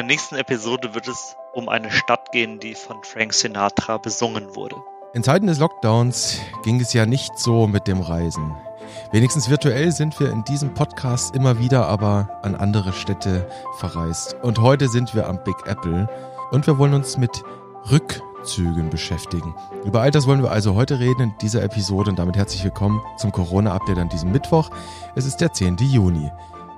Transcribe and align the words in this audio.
der 0.00 0.06
nächsten 0.06 0.36
Episode 0.36 0.94
wird 0.94 1.08
es 1.08 1.36
um 1.52 1.68
eine 1.68 1.90
Stadt 1.90 2.32
gehen, 2.32 2.58
die 2.58 2.74
von 2.74 3.02
Frank 3.02 3.34
Sinatra 3.34 3.98
besungen 3.98 4.56
wurde. 4.56 4.76
In 5.12 5.22
Zeiten 5.22 5.46
des 5.46 5.58
Lockdowns 5.58 6.40
ging 6.62 6.80
es 6.80 6.94
ja 6.94 7.04
nicht 7.04 7.38
so 7.38 7.66
mit 7.66 7.86
dem 7.86 8.00
Reisen. 8.00 8.56
Wenigstens 9.12 9.50
virtuell 9.50 9.92
sind 9.92 10.18
wir 10.18 10.30
in 10.30 10.42
diesem 10.44 10.72
Podcast 10.72 11.36
immer 11.36 11.58
wieder 11.58 11.86
aber 11.86 12.40
an 12.40 12.54
andere 12.54 12.94
Städte 12.94 13.46
verreist. 13.78 14.36
Und 14.40 14.62
heute 14.62 14.88
sind 14.88 15.14
wir 15.14 15.28
am 15.28 15.44
Big 15.44 15.66
Apple 15.66 16.08
und 16.50 16.66
wir 16.66 16.78
wollen 16.78 16.94
uns 16.94 17.18
mit 17.18 17.42
Rückzügen 17.90 18.88
beschäftigen. 18.88 19.54
Über 19.84 20.00
all 20.00 20.10
das 20.10 20.26
wollen 20.26 20.42
wir 20.42 20.50
also 20.50 20.76
heute 20.76 20.98
reden 20.98 21.24
in 21.24 21.34
dieser 21.42 21.62
Episode 21.62 22.08
und 22.08 22.18
damit 22.18 22.38
herzlich 22.38 22.64
willkommen 22.64 23.02
zum 23.18 23.32
Corona-Update 23.32 23.98
an 23.98 24.08
diesem 24.08 24.32
Mittwoch. 24.32 24.70
Es 25.14 25.26
ist 25.26 25.42
der 25.42 25.52
10. 25.52 25.76
Juni. 25.76 26.32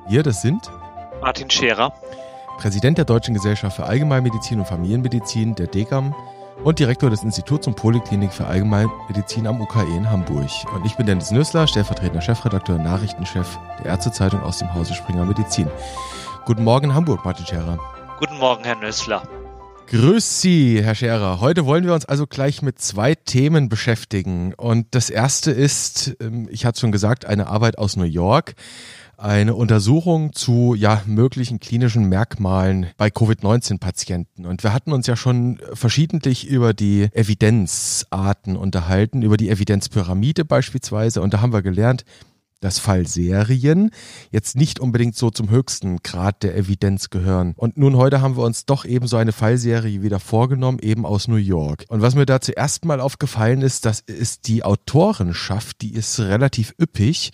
Wir, 0.08 0.24
das 0.24 0.42
sind 0.42 0.68
Martin 1.20 1.48
Scherer, 1.48 1.92
Präsident 2.58 2.98
der 2.98 3.04
Deutschen 3.04 3.34
Gesellschaft 3.34 3.76
für 3.76 3.84
Allgemeinmedizin 3.84 4.58
und 4.60 4.66
Familienmedizin, 4.66 5.54
der 5.54 5.66
DGAM, 5.66 6.14
und 6.64 6.78
Direktor 6.78 7.10
des 7.10 7.24
Instituts 7.24 7.66
und 7.66 7.74
Poliklinik 7.74 8.32
für 8.32 8.46
Allgemeinmedizin 8.46 9.46
am 9.46 9.60
UKE 9.60 9.96
in 9.96 10.08
Hamburg. 10.08 10.48
Und 10.74 10.86
ich 10.86 10.96
bin 10.96 11.06
Dennis 11.06 11.30
Nössler, 11.30 11.66
stellvertretender 11.66 12.20
Chefredakteur 12.20 12.76
und 12.76 12.84
Nachrichtenchef 12.84 13.58
der 13.78 13.86
Ärztezeitung 13.86 14.42
aus 14.42 14.58
dem 14.58 14.72
Hause 14.72 14.94
Springer 14.94 15.24
Medizin. 15.24 15.68
Guten 16.44 16.62
Morgen 16.62 16.94
Hamburg, 16.94 17.24
Martin 17.24 17.46
Scherer. 17.46 17.78
Guten 18.18 18.38
Morgen, 18.38 18.62
Herr 18.64 18.76
Nössler. 18.76 19.22
Grüß 19.88 20.40
Sie, 20.40 20.82
Herr 20.82 20.94
Scherer. 20.94 21.40
Heute 21.40 21.66
wollen 21.66 21.84
wir 21.84 21.92
uns 21.92 22.06
also 22.06 22.26
gleich 22.26 22.62
mit 22.62 22.80
zwei 22.80 23.14
Themen 23.14 23.68
beschäftigen. 23.68 24.54
Und 24.54 24.86
das 24.94 25.10
erste 25.10 25.50
ist, 25.50 26.16
ähm, 26.20 26.48
ich 26.50 26.64
hatte 26.64 26.80
schon 26.80 26.92
gesagt, 26.92 27.26
eine 27.26 27.48
Arbeit 27.48 27.78
aus 27.78 27.96
New 27.96 28.04
York 28.04 28.54
eine 29.22 29.54
Untersuchung 29.54 30.32
zu 30.32 30.74
ja, 30.74 31.02
möglichen 31.06 31.60
klinischen 31.60 32.08
Merkmalen 32.08 32.86
bei 32.96 33.08
Covid-19-Patienten. 33.08 34.46
Und 34.46 34.64
wir 34.64 34.72
hatten 34.72 34.92
uns 34.92 35.06
ja 35.06 35.14
schon 35.14 35.60
verschiedentlich 35.74 36.48
über 36.48 36.74
die 36.74 37.08
Evidenzarten 37.12 38.56
unterhalten, 38.56 39.22
über 39.22 39.36
die 39.36 39.48
Evidenzpyramide 39.48 40.44
beispielsweise. 40.44 41.22
Und 41.22 41.34
da 41.34 41.40
haben 41.40 41.52
wir 41.52 41.62
gelernt, 41.62 42.04
dass 42.58 42.78
Fallserien 42.78 43.90
jetzt 44.30 44.56
nicht 44.56 44.80
unbedingt 44.80 45.16
so 45.16 45.30
zum 45.30 45.50
höchsten 45.50 45.98
Grad 45.98 46.42
der 46.42 46.56
Evidenz 46.56 47.10
gehören. 47.10 47.54
Und 47.56 47.76
nun 47.76 47.96
heute 47.96 48.20
haben 48.20 48.36
wir 48.36 48.44
uns 48.44 48.66
doch 48.66 48.84
eben 48.84 49.06
so 49.06 49.16
eine 49.16 49.32
Fallserie 49.32 50.02
wieder 50.02 50.20
vorgenommen, 50.20 50.78
eben 50.80 51.06
aus 51.06 51.28
New 51.28 51.36
York. 51.36 51.84
Und 51.88 52.02
was 52.02 52.14
mir 52.14 52.26
da 52.26 52.40
zuerst 52.40 52.84
mal 52.84 53.00
aufgefallen 53.00 53.62
ist, 53.62 53.84
das 53.84 54.00
ist 54.00 54.48
die 54.48 54.64
Autorenschaft, 54.64 55.80
die 55.80 55.94
ist 55.94 56.18
relativ 56.18 56.74
üppig. 56.80 57.32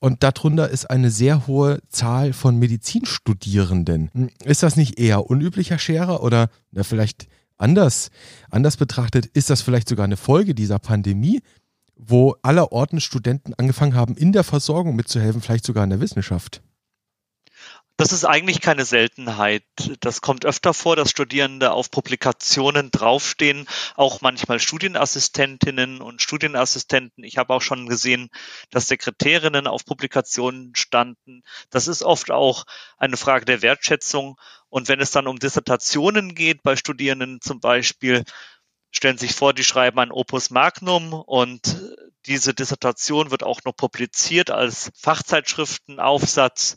Und 0.00 0.22
darunter 0.22 0.68
ist 0.70 0.88
eine 0.90 1.10
sehr 1.10 1.46
hohe 1.46 1.80
Zahl 1.88 2.32
von 2.32 2.56
Medizinstudierenden. 2.58 4.30
Ist 4.44 4.62
das 4.62 4.76
nicht 4.76 4.98
eher 4.98 5.28
unüblicher 5.28 5.78
Scherer 5.78 6.22
oder 6.22 6.50
na, 6.70 6.84
vielleicht 6.84 7.26
anders, 7.56 8.10
anders 8.50 8.76
betrachtet, 8.76 9.26
ist 9.26 9.50
das 9.50 9.60
vielleicht 9.60 9.88
sogar 9.88 10.04
eine 10.04 10.16
Folge 10.16 10.54
dieser 10.54 10.78
Pandemie, 10.78 11.40
wo 11.96 12.36
allerorten 12.42 13.00
Studenten 13.00 13.54
angefangen 13.54 13.94
haben, 13.94 14.16
in 14.16 14.32
der 14.32 14.44
Versorgung 14.44 14.94
mitzuhelfen, 14.94 15.42
vielleicht 15.42 15.66
sogar 15.66 15.82
in 15.82 15.90
der 15.90 16.00
Wissenschaft? 16.00 16.62
Das 18.00 18.12
ist 18.12 18.24
eigentlich 18.24 18.60
keine 18.60 18.84
Seltenheit. 18.84 19.64
Das 19.98 20.20
kommt 20.20 20.46
öfter 20.46 20.72
vor, 20.72 20.94
dass 20.94 21.10
Studierende 21.10 21.72
auf 21.72 21.90
Publikationen 21.90 22.92
draufstehen, 22.92 23.66
auch 23.96 24.20
manchmal 24.20 24.60
Studienassistentinnen 24.60 26.00
und 26.00 26.22
Studienassistenten. 26.22 27.24
Ich 27.24 27.38
habe 27.38 27.52
auch 27.52 27.60
schon 27.60 27.88
gesehen, 27.88 28.30
dass 28.70 28.86
Sekretärinnen 28.86 29.66
auf 29.66 29.84
Publikationen 29.84 30.76
standen. 30.76 31.42
Das 31.70 31.88
ist 31.88 32.04
oft 32.04 32.30
auch 32.30 32.66
eine 32.98 33.16
Frage 33.16 33.46
der 33.46 33.62
Wertschätzung. 33.62 34.38
Und 34.68 34.86
wenn 34.86 35.00
es 35.00 35.10
dann 35.10 35.26
um 35.26 35.40
Dissertationen 35.40 36.36
geht, 36.36 36.62
bei 36.62 36.76
Studierenden 36.76 37.40
zum 37.40 37.58
Beispiel, 37.58 38.22
stellen 38.92 39.18
sich 39.18 39.34
vor, 39.34 39.54
die 39.54 39.64
schreiben 39.64 39.98
ein 39.98 40.12
Opus 40.12 40.50
Magnum 40.50 41.12
und 41.12 41.82
diese 42.26 42.54
Dissertation 42.54 43.32
wird 43.32 43.42
auch 43.42 43.64
noch 43.64 43.74
publiziert 43.74 44.52
als 44.52 44.92
Fachzeitschriftenaufsatz 44.94 46.76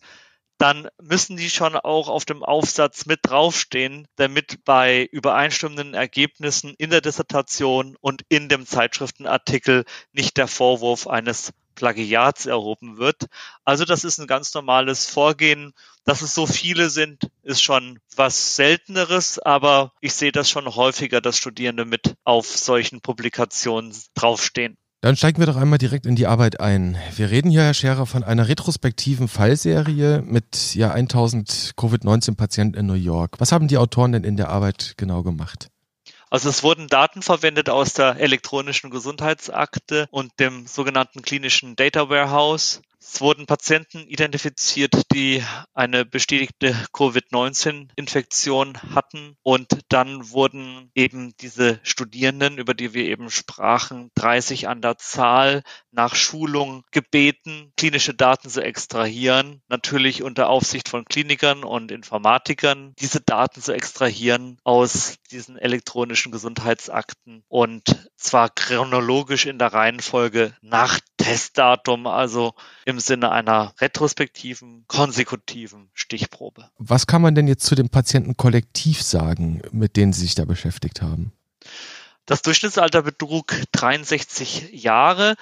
dann 0.62 0.90
müssen 1.02 1.38
die 1.38 1.50
schon 1.50 1.76
auch 1.76 2.08
auf 2.08 2.24
dem 2.24 2.44
Aufsatz 2.44 3.08
mit 3.08 3.22
draufstehen, 3.24 4.08
damit 4.16 4.64
bei 4.64 5.10
übereinstimmenden 5.12 5.96
Ergebnissen 5.96 6.76
in 6.78 6.92
der 6.92 7.02
Dissertation 7.02 7.98
und 8.00 8.22
in 8.30 8.48
dem 8.48 8.68
Zeitschriftenartikel 8.68 9.86
nicht 10.12 10.38
der 10.38 10.48
Vorwurf 10.48 11.08
eines 11.08 11.52
Plagiats 11.74 12.46
erhoben 12.46 13.00
wird. 13.00 13.26
Also 13.66 13.86
das 13.86 14.04
ist 14.04 14.20
ein 14.20 14.28
ganz 14.28 14.54
normales 14.54 15.08
Vorgehen. 15.08 15.74
Dass 16.04 16.22
es 16.22 16.36
so 16.36 16.46
viele 16.46 16.92
sind, 16.92 17.32
ist 17.42 17.64
schon 17.64 18.00
was 18.16 18.56
Selteneres, 18.56 19.40
aber 19.40 19.94
ich 20.00 20.14
sehe 20.14 20.32
das 20.32 20.48
schon 20.48 20.68
häufiger, 20.76 21.22
dass 21.22 21.38
Studierende 21.38 21.86
mit 21.86 22.16
auf 22.24 22.46
solchen 22.46 23.02
Publikationen 23.02 23.96
draufstehen. 24.14 24.78
Dann 25.01 25.16
steigen 25.16 25.39
wir 25.39 25.47
doch 25.47 25.56
einmal 25.56 25.79
direkt 25.79 26.06
in 26.06 26.16
die 26.16 26.28
Arbeit 26.28 26.59
ein. 26.59 26.95
Wir 27.16 27.31
reden 27.31 27.50
hier, 27.50 27.63
Herr 27.63 27.73
Scherer, 27.73 28.06
von 28.06 28.23
einer 28.23 28.47
retrospektiven 28.47 29.28
Fallserie 29.28 30.22
mit 30.23 30.75
ja 30.75 30.91
1000 30.91 31.73
Covid-19-Patienten 31.75 32.78
in 32.78 32.85
New 32.85 32.94
York. 32.94 33.39
Was 33.39 33.51
haben 33.51 33.67
die 33.67 33.79
Autoren 33.79 34.12
denn 34.12 34.23
in 34.23 34.38
der 34.38 34.50
Arbeit 34.50 34.94
genau 34.97 35.23
gemacht? 35.23 35.69
Also 36.29 36.50
es 36.50 36.62
wurden 36.62 36.88
Daten 36.88 37.23
verwendet 37.23 37.67
aus 37.67 37.94
der 37.94 38.17
elektronischen 38.17 38.91
Gesundheitsakte 38.91 40.07
und 40.12 40.39
dem 40.39 40.67
sogenannten 40.67 41.23
klinischen 41.23 41.75
Data 41.75 42.07
Warehouse. 42.09 42.81
Es 43.03 43.19
wurden 43.19 43.47
Patienten 43.47 44.07
identifiziert, 44.07 45.12
die 45.12 45.44
eine 45.73 46.06
bestätigte 46.06 46.75
Covid-19-Infektion 46.94 48.78
hatten. 48.94 49.35
Und 49.41 49.79
dann 49.89 50.29
wurden 50.29 50.91
eben 50.94 51.35
diese 51.38 51.79
Studierenden, 51.81 52.59
über 52.59 52.75
die 52.75 52.94
wir 52.94 53.06
eben 53.06 53.31
sprachen, 53.31 54.12
30 54.16 54.67
an 54.67 54.81
der 54.81 54.97
Zahl 55.00 55.63
nach 55.89 56.13
Schulung 56.13 56.84
gebeten, 56.91 57.73
klinische 57.75 58.13
Daten 58.13 58.50
zu 58.50 58.62
extrahieren. 58.62 59.62
Natürlich 59.68 60.22
unter 60.22 60.50
Aufsicht 60.50 60.88
von 60.88 61.03
Klinikern 61.06 61.63
und 61.63 61.91
Informatikern, 61.91 62.94
diese 63.00 63.19
Daten 63.19 63.62
zu 63.62 63.73
extrahieren 63.73 64.59
aus 64.63 65.16
diesen 65.31 65.57
elektronischen 65.57 66.31
Gesundheitsakten 66.31 67.44
und 67.47 68.09
zwar 68.16 68.50
chronologisch 68.50 69.45
in 69.47 69.57
der 69.57 69.73
Reihenfolge 69.73 70.53
nach 70.62 71.00
Testdatum, 71.18 72.07
also 72.07 72.53
im 72.91 73.00
Sinne 73.00 73.31
einer 73.31 73.74
retrospektiven, 73.79 74.85
konsekutiven 74.88 75.90
Stichprobe. 75.94 76.69
Was 76.78 77.07
kann 77.07 77.22
man 77.22 77.34
denn 77.34 77.47
jetzt 77.47 77.66
zu 77.66 77.74
dem 77.74 77.90
Patientenkollektiv 77.90 79.02
sagen, 79.02 79.62
mit 79.72 79.96
denen 79.96 80.13
Sie 80.13 80.22
sich 80.22 80.35
da 80.35 80.46
beschäftigt 80.46 81.01
haben? 81.01 81.31
Das 82.25 82.44
Durchschnittsalter 82.44 83.01
betrug 83.01 83.56
63 83.72 84.69
Jahre. 84.74 85.35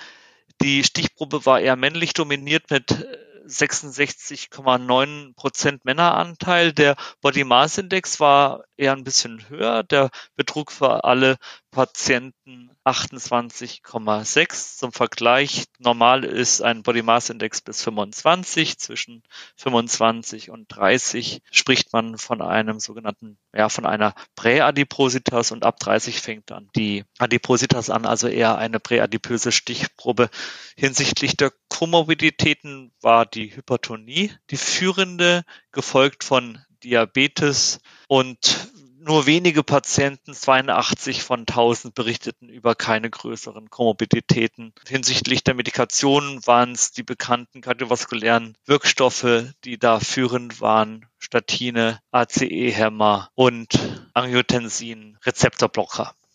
Die 0.61 0.83
Stichprobe 0.83 1.45
war 1.45 1.59
eher 1.59 1.75
männlich 1.75 2.13
dominiert 2.13 2.69
mit 2.69 3.05
66,9 3.47 5.33
Prozent 5.35 5.85
Männeranteil. 5.85 6.71
Der 6.71 6.95
Body 7.21 7.43
Mass 7.43 7.77
Index 7.77 8.19
war 8.19 8.63
eher 8.77 8.93
ein 8.93 9.03
bisschen 9.03 9.49
höher. 9.49 9.83
Der 9.83 10.09
betrug 10.35 10.71
für 10.71 11.03
alle 11.03 11.37
Patienten 11.71 12.71
28,6. 12.89 14.77
Zum 14.77 14.91
Vergleich, 14.91 15.65
normal 15.77 16.23
ist 16.23 16.61
ein 16.61 16.83
Body 16.83 17.01
Mass 17.01 17.29
Index 17.29 17.61
bis 17.61 17.83
25. 17.83 18.77
Zwischen 18.79 19.23
25 19.57 20.49
und 20.49 20.67
30 20.69 21.41
spricht 21.51 21.93
man 21.93 22.17
von 22.17 22.41
einem 22.41 22.79
sogenannten, 22.79 23.37
ja, 23.53 23.69
von 23.69 23.85
einer 23.85 24.15
Präadipositas 24.35 25.51
und 25.51 25.63
ab 25.63 25.79
30 25.79 26.19
fängt 26.19 26.49
dann 26.49 26.69
die 26.75 27.05
Adipositas 27.17 27.89
an, 27.89 28.05
also 28.05 28.27
eher 28.27 28.57
eine 28.57 28.79
präadipöse 28.79 29.51
Stichprobe. 29.51 30.29
Hinsichtlich 30.75 31.37
der 31.37 31.51
Komorbiditäten 31.69 32.91
war 33.01 33.25
die 33.25 33.55
Hypertonie 33.55 34.31
die 34.49 34.57
führende, 34.57 35.43
gefolgt 35.71 36.23
von 36.23 36.59
Diabetes 36.83 37.79
und 38.07 38.69
nur 39.01 39.25
wenige 39.25 39.63
Patienten, 39.63 40.33
82 40.33 41.23
von 41.23 41.41
1000, 41.41 41.95
berichteten 41.95 42.49
über 42.49 42.75
keine 42.75 43.09
größeren 43.09 43.69
Komorbiditäten. 43.69 44.73
Hinsichtlich 44.87 45.43
der 45.43 45.55
Medikation 45.55 46.45
waren 46.45 46.73
es 46.73 46.91
die 46.91 47.03
bekannten 47.03 47.61
kardiovaskulären 47.61 48.57
Wirkstoffe, 48.65 49.45
die 49.63 49.77
da 49.77 49.99
führend 49.99 50.61
waren. 50.61 51.05
Statine, 51.17 51.99
ACE-Hämmer 52.11 53.29
und 53.35 53.79
Angiotensin, 54.13 55.17
Rezeptorblocker. 55.25 56.13
Mhm. 56.13 56.28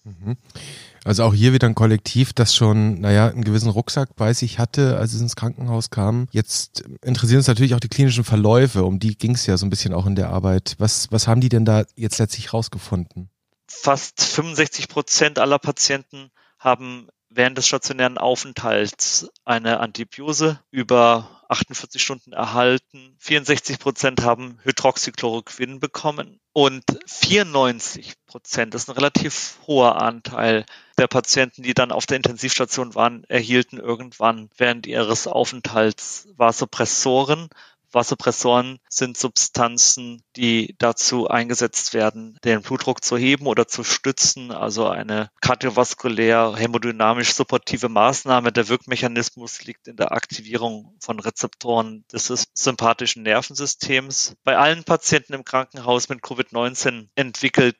Also 1.04 1.24
auch 1.24 1.34
hier 1.34 1.52
wieder 1.52 1.66
ein 1.66 1.74
Kollektiv, 1.74 2.32
das 2.32 2.54
schon, 2.54 3.00
naja, 3.00 3.28
einen 3.28 3.44
gewissen 3.44 3.70
Rucksack 3.70 4.16
bei 4.16 4.32
sich 4.32 4.58
hatte, 4.58 4.96
als 4.98 5.12
es 5.12 5.20
ins 5.20 5.36
Krankenhaus 5.36 5.90
kam. 5.90 6.28
Jetzt 6.30 6.84
interessieren 7.02 7.38
uns 7.38 7.46
natürlich 7.46 7.74
auch 7.74 7.80
die 7.80 7.88
klinischen 7.88 8.24
Verläufe, 8.24 8.84
um 8.84 8.98
die 8.98 9.16
ging 9.16 9.34
es 9.34 9.46
ja 9.46 9.56
so 9.56 9.66
ein 9.66 9.70
bisschen 9.70 9.94
auch 9.94 10.06
in 10.06 10.14
der 10.14 10.30
Arbeit. 10.30 10.76
Was, 10.78 11.10
was 11.10 11.26
haben 11.26 11.40
die 11.40 11.48
denn 11.48 11.64
da 11.64 11.84
jetzt 11.96 12.18
letztlich 12.18 12.52
rausgefunden? 12.52 13.30
Fast 13.66 14.22
65 14.22 14.88
Prozent 14.88 15.38
aller 15.38 15.58
Patienten 15.58 16.30
haben 16.58 17.08
während 17.28 17.58
des 17.58 17.66
stationären 17.66 18.18
Aufenthalts 18.18 19.28
eine 19.44 19.80
Antibiose 19.80 20.60
über 20.70 21.42
48 21.54 22.02
Stunden 22.02 22.32
erhalten. 22.32 23.16
64 23.20 23.78
Prozent 23.78 24.22
haben 24.22 24.58
Hydroxychloroquin 24.64 25.78
bekommen 25.78 26.40
und 26.52 26.84
94 27.06 28.14
Prozent, 28.26 28.74
das 28.74 28.82
ist 28.82 28.88
ein 28.88 28.96
relativ 28.96 29.58
hoher 29.66 30.00
Anteil 30.02 30.64
der 30.98 31.06
Patienten, 31.06 31.62
die 31.62 31.74
dann 31.74 31.92
auf 31.92 32.06
der 32.06 32.16
Intensivstation 32.16 32.94
waren, 32.94 33.24
erhielten 33.24 33.78
irgendwann 33.78 34.50
während 34.56 34.86
ihres 34.86 35.26
Aufenthalts 35.26 36.28
Vasopressoren. 36.36 37.48
Vasopressoren 37.94 38.78
sind 38.88 39.16
Substanzen, 39.16 40.22
die 40.36 40.74
dazu 40.78 41.28
eingesetzt 41.28 41.94
werden, 41.94 42.36
den 42.44 42.62
Blutdruck 42.62 43.04
zu 43.04 43.16
heben 43.16 43.46
oder 43.46 43.68
zu 43.68 43.84
stützen, 43.84 44.50
also 44.50 44.88
eine 44.88 45.30
kardiovaskulär 45.40 46.54
hämodynamisch 46.56 47.34
supportive 47.34 47.88
Maßnahme. 47.88 48.52
Der 48.52 48.68
Wirkmechanismus 48.68 49.64
liegt 49.64 49.88
in 49.88 49.96
der 49.96 50.12
Aktivierung 50.12 50.96
von 51.00 51.20
Rezeptoren 51.20 52.04
des 52.12 52.48
sympathischen 52.52 53.22
Nervensystems. 53.22 54.34
Bei 54.44 54.56
allen 54.58 54.84
Patienten 54.84 55.34
im 55.34 55.44
Krankenhaus 55.44 56.08
mit 56.08 56.20
Covid-19 56.20 57.08
entwickelt 57.14 57.76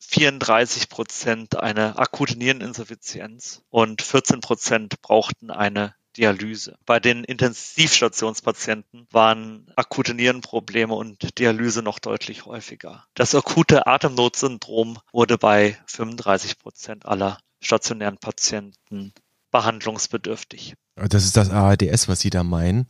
34 0.00 0.88
Prozent 0.88 1.56
eine 1.56 1.96
akute 1.96 2.36
Niereninsuffizienz 2.36 3.62
und 3.70 4.02
14 4.02 4.40
Prozent 4.40 5.00
brauchten 5.00 5.50
eine 5.50 5.94
Dialyse. 6.16 6.76
Bei 6.86 7.00
den 7.00 7.24
Intensivstationspatienten 7.24 9.06
waren 9.10 9.70
akute 9.76 10.14
Nierenprobleme 10.14 10.94
und 10.94 11.38
Dialyse 11.38 11.82
noch 11.82 11.98
deutlich 11.98 12.46
häufiger. 12.46 13.04
Das 13.14 13.34
akute 13.34 13.86
Atemnotsyndrom 13.86 14.98
wurde 15.12 15.38
bei 15.38 15.76
35 15.86 16.58
Prozent 16.58 17.06
aller 17.06 17.38
stationären 17.60 18.18
Patienten 18.18 19.12
behandlungsbedürftig. 19.50 20.74
Das 20.96 21.24
ist 21.24 21.36
das 21.36 21.50
ARDS, 21.50 22.08
was 22.08 22.20
Sie 22.20 22.30
da 22.30 22.44
meinen. 22.44 22.86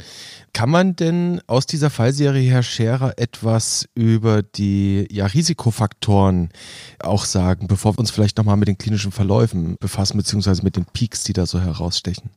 Kann 0.52 0.70
man 0.70 0.94
denn 0.94 1.40
aus 1.46 1.66
dieser 1.66 1.88
Fallserie, 1.90 2.50
Herr 2.50 2.62
Scherer, 2.62 3.14
etwas 3.18 3.88
über 3.94 4.42
die 4.42 5.06
ja, 5.10 5.26
Risikofaktoren 5.26 6.50
auch 7.00 7.24
sagen, 7.24 7.66
bevor 7.66 7.94
wir 7.94 8.00
uns 8.00 8.10
vielleicht 8.10 8.36
nochmal 8.36 8.56
mit 8.56 8.68
den 8.68 8.78
klinischen 8.78 9.12
Verläufen 9.12 9.76
befassen, 9.80 10.18
beziehungsweise 10.18 10.62
mit 10.62 10.76
den 10.76 10.84
Peaks, 10.86 11.24
die 11.24 11.32
da 11.32 11.46
so 11.46 11.60
herausstechen? 11.60 12.30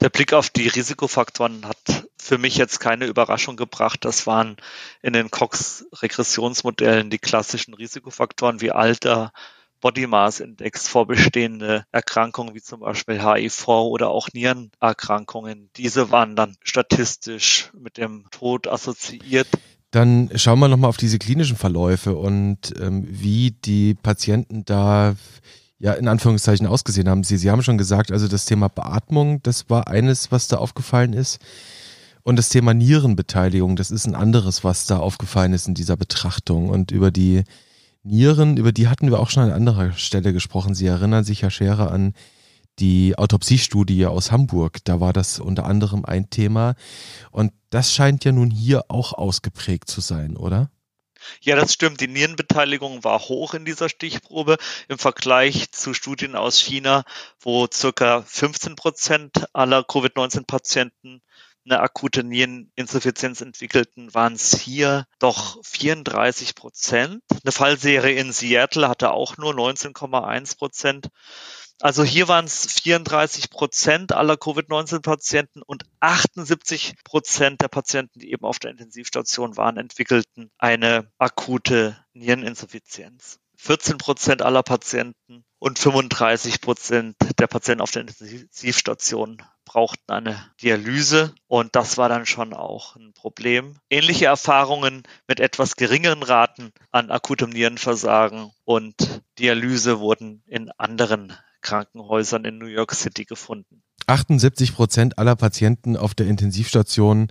Der 0.00 0.10
Blick 0.10 0.32
auf 0.32 0.50
die 0.50 0.68
Risikofaktoren 0.68 1.66
hat 1.66 2.06
für 2.18 2.38
mich 2.38 2.56
jetzt 2.56 2.80
keine 2.80 3.06
Überraschung 3.06 3.56
gebracht. 3.56 4.04
Das 4.04 4.26
waren 4.26 4.56
in 5.02 5.12
den 5.12 5.30
Cox-Regressionsmodellen 5.30 7.10
die 7.10 7.18
klassischen 7.18 7.74
Risikofaktoren 7.74 8.60
wie 8.60 8.72
Alter, 8.72 9.32
Body 9.80 10.06
Mass 10.06 10.40
Index, 10.40 10.88
vorbestehende 10.88 11.84
Erkrankungen 11.92 12.54
wie 12.54 12.62
zum 12.62 12.80
Beispiel 12.80 13.22
HIV 13.22 13.68
oder 13.68 14.08
auch 14.10 14.28
Nierenerkrankungen. 14.32 15.70
Diese 15.76 16.10
waren 16.10 16.34
dann 16.34 16.56
statistisch 16.62 17.70
mit 17.78 17.96
dem 17.98 18.26
Tod 18.30 18.66
assoziiert. 18.66 19.46
Dann 19.90 20.30
schauen 20.34 20.58
wir 20.58 20.68
nochmal 20.68 20.88
auf 20.88 20.96
diese 20.96 21.18
klinischen 21.18 21.56
Verläufe 21.56 22.16
und 22.16 22.74
ähm, 22.80 23.06
wie 23.08 23.52
die 23.52 23.94
Patienten 23.94 24.64
da 24.64 25.14
ja 25.78 25.92
in 25.92 26.08
Anführungszeichen 26.08 26.66
ausgesehen 26.66 27.08
haben. 27.08 27.24
Sie, 27.24 27.36
Sie 27.36 27.50
haben 27.50 27.62
schon 27.62 27.78
gesagt, 27.78 28.10
also 28.12 28.28
das 28.28 28.46
Thema 28.46 28.68
Beatmung, 28.68 29.42
das 29.42 29.68
war 29.68 29.88
eines, 29.88 30.32
was 30.32 30.48
da 30.48 30.56
aufgefallen 30.56 31.12
ist. 31.12 31.38
Und 32.22 32.36
das 32.36 32.48
Thema 32.48 32.74
Nierenbeteiligung, 32.74 33.76
das 33.76 33.90
ist 33.90 34.06
ein 34.06 34.16
anderes, 34.16 34.64
was 34.64 34.86
da 34.86 34.98
aufgefallen 34.98 35.52
ist 35.52 35.68
in 35.68 35.74
dieser 35.74 35.96
Betrachtung. 35.96 36.70
Und 36.70 36.90
über 36.90 37.10
die 37.10 37.44
Nieren, 38.02 38.56
über 38.56 38.72
die 38.72 38.88
hatten 38.88 39.10
wir 39.10 39.20
auch 39.20 39.30
schon 39.30 39.44
an 39.44 39.52
anderer 39.52 39.92
Stelle 39.92 40.32
gesprochen. 40.32 40.74
Sie 40.74 40.86
erinnern 40.86 41.24
sich, 41.24 41.42
Herr 41.42 41.50
Scherer, 41.50 41.92
an 41.92 42.14
die 42.78 43.16
Autopsiestudie 43.16 44.06
aus 44.06 44.32
Hamburg. 44.32 44.78
Da 44.84 45.00
war 45.00 45.12
das 45.12 45.38
unter 45.38 45.66
anderem 45.66 46.04
ein 46.04 46.28
Thema. 46.30 46.74
Und 47.30 47.52
das 47.70 47.92
scheint 47.92 48.24
ja 48.24 48.32
nun 48.32 48.50
hier 48.50 48.84
auch 48.88 49.12
ausgeprägt 49.12 49.88
zu 49.88 50.00
sein, 50.00 50.36
oder? 50.36 50.70
Ja, 51.40 51.56
das 51.56 51.72
stimmt. 51.72 52.00
Die 52.00 52.08
Nierenbeteiligung 52.08 53.04
war 53.04 53.20
hoch 53.20 53.54
in 53.54 53.64
dieser 53.64 53.88
Stichprobe 53.88 54.56
im 54.88 54.98
Vergleich 54.98 55.70
zu 55.72 55.94
Studien 55.94 56.36
aus 56.36 56.60
China, 56.60 57.04
wo 57.40 57.66
circa 57.72 58.22
15 58.22 58.76
Prozent 58.76 59.46
aller 59.52 59.82
Covid-19-Patienten 59.84 61.22
eine 61.66 61.80
akute 61.80 62.22
Niereninsuffizienz 62.22 63.40
entwickelten, 63.40 64.14
waren 64.14 64.34
es 64.34 64.58
hier 64.58 65.06
doch 65.18 65.58
34 65.64 66.54
Prozent. 66.54 67.22
Eine 67.42 67.52
Fallserie 67.52 68.14
in 68.16 68.32
Seattle 68.32 68.88
hatte 68.88 69.10
auch 69.10 69.36
nur 69.36 69.52
19,1 69.52 70.56
Prozent. 70.56 71.08
Also 71.80 72.04
hier 72.04 72.26
waren 72.26 72.46
es 72.46 72.72
34 72.80 73.50
Prozent 73.50 74.12
aller 74.12 74.38
Covid-19-Patienten 74.38 75.60
und 75.60 75.84
78 76.00 76.94
Prozent 77.04 77.60
der 77.60 77.68
Patienten, 77.68 78.18
die 78.18 78.32
eben 78.32 78.46
auf 78.46 78.58
der 78.58 78.70
Intensivstation 78.70 79.58
waren, 79.58 79.76
entwickelten 79.76 80.50
eine 80.56 81.10
akute 81.18 81.98
Niereninsuffizienz. 82.14 83.40
14 83.58 83.98
Prozent 83.98 84.42
aller 84.42 84.62
Patienten 84.62 85.44
und 85.58 85.78
35 85.78 86.60
Prozent 86.60 87.16
der 87.38 87.46
Patienten 87.46 87.82
auf 87.82 87.90
der 87.90 88.02
Intensivstation 88.02 89.42
brauchten 89.64 90.12
eine 90.12 90.50
Dialyse 90.62 91.34
und 91.46 91.74
das 91.74 91.98
war 91.98 92.08
dann 92.08 92.26
schon 92.26 92.54
auch 92.54 92.96
ein 92.96 93.12
Problem. 93.12 93.78
Ähnliche 93.90 94.26
Erfahrungen 94.26 95.02
mit 95.26 95.40
etwas 95.40 95.76
geringeren 95.76 96.22
Raten 96.22 96.72
an 96.90 97.10
akutem 97.10 97.50
Nierenversagen 97.50 98.52
und 98.64 99.22
Dialyse 99.38 100.00
wurden 100.00 100.42
in 100.46 100.70
anderen 100.72 101.36
Krankenhäusern 101.66 102.44
in 102.44 102.58
New 102.58 102.66
York 102.66 102.94
City 102.94 103.24
gefunden. 103.24 103.82
78 104.06 104.74
Prozent 104.74 105.18
aller 105.18 105.34
Patienten 105.34 105.96
auf 105.96 106.14
der 106.14 106.28
Intensivstation 106.28 107.26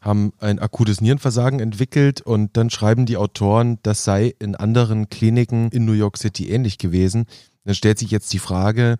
haben 0.00 0.32
ein 0.40 0.58
akutes 0.58 1.00
Nierenversagen 1.00 1.60
entwickelt 1.60 2.20
und 2.20 2.56
dann 2.56 2.68
schreiben 2.68 3.06
die 3.06 3.16
Autoren, 3.16 3.78
das 3.82 4.04
sei 4.04 4.34
in 4.40 4.56
anderen 4.56 5.08
Kliniken 5.08 5.70
in 5.70 5.84
New 5.84 5.92
York 5.92 6.18
City 6.18 6.50
ähnlich 6.50 6.78
gewesen. 6.78 7.26
Dann 7.64 7.74
stellt 7.74 7.98
sich 7.98 8.10
jetzt 8.10 8.32
die 8.32 8.40
Frage, 8.40 8.96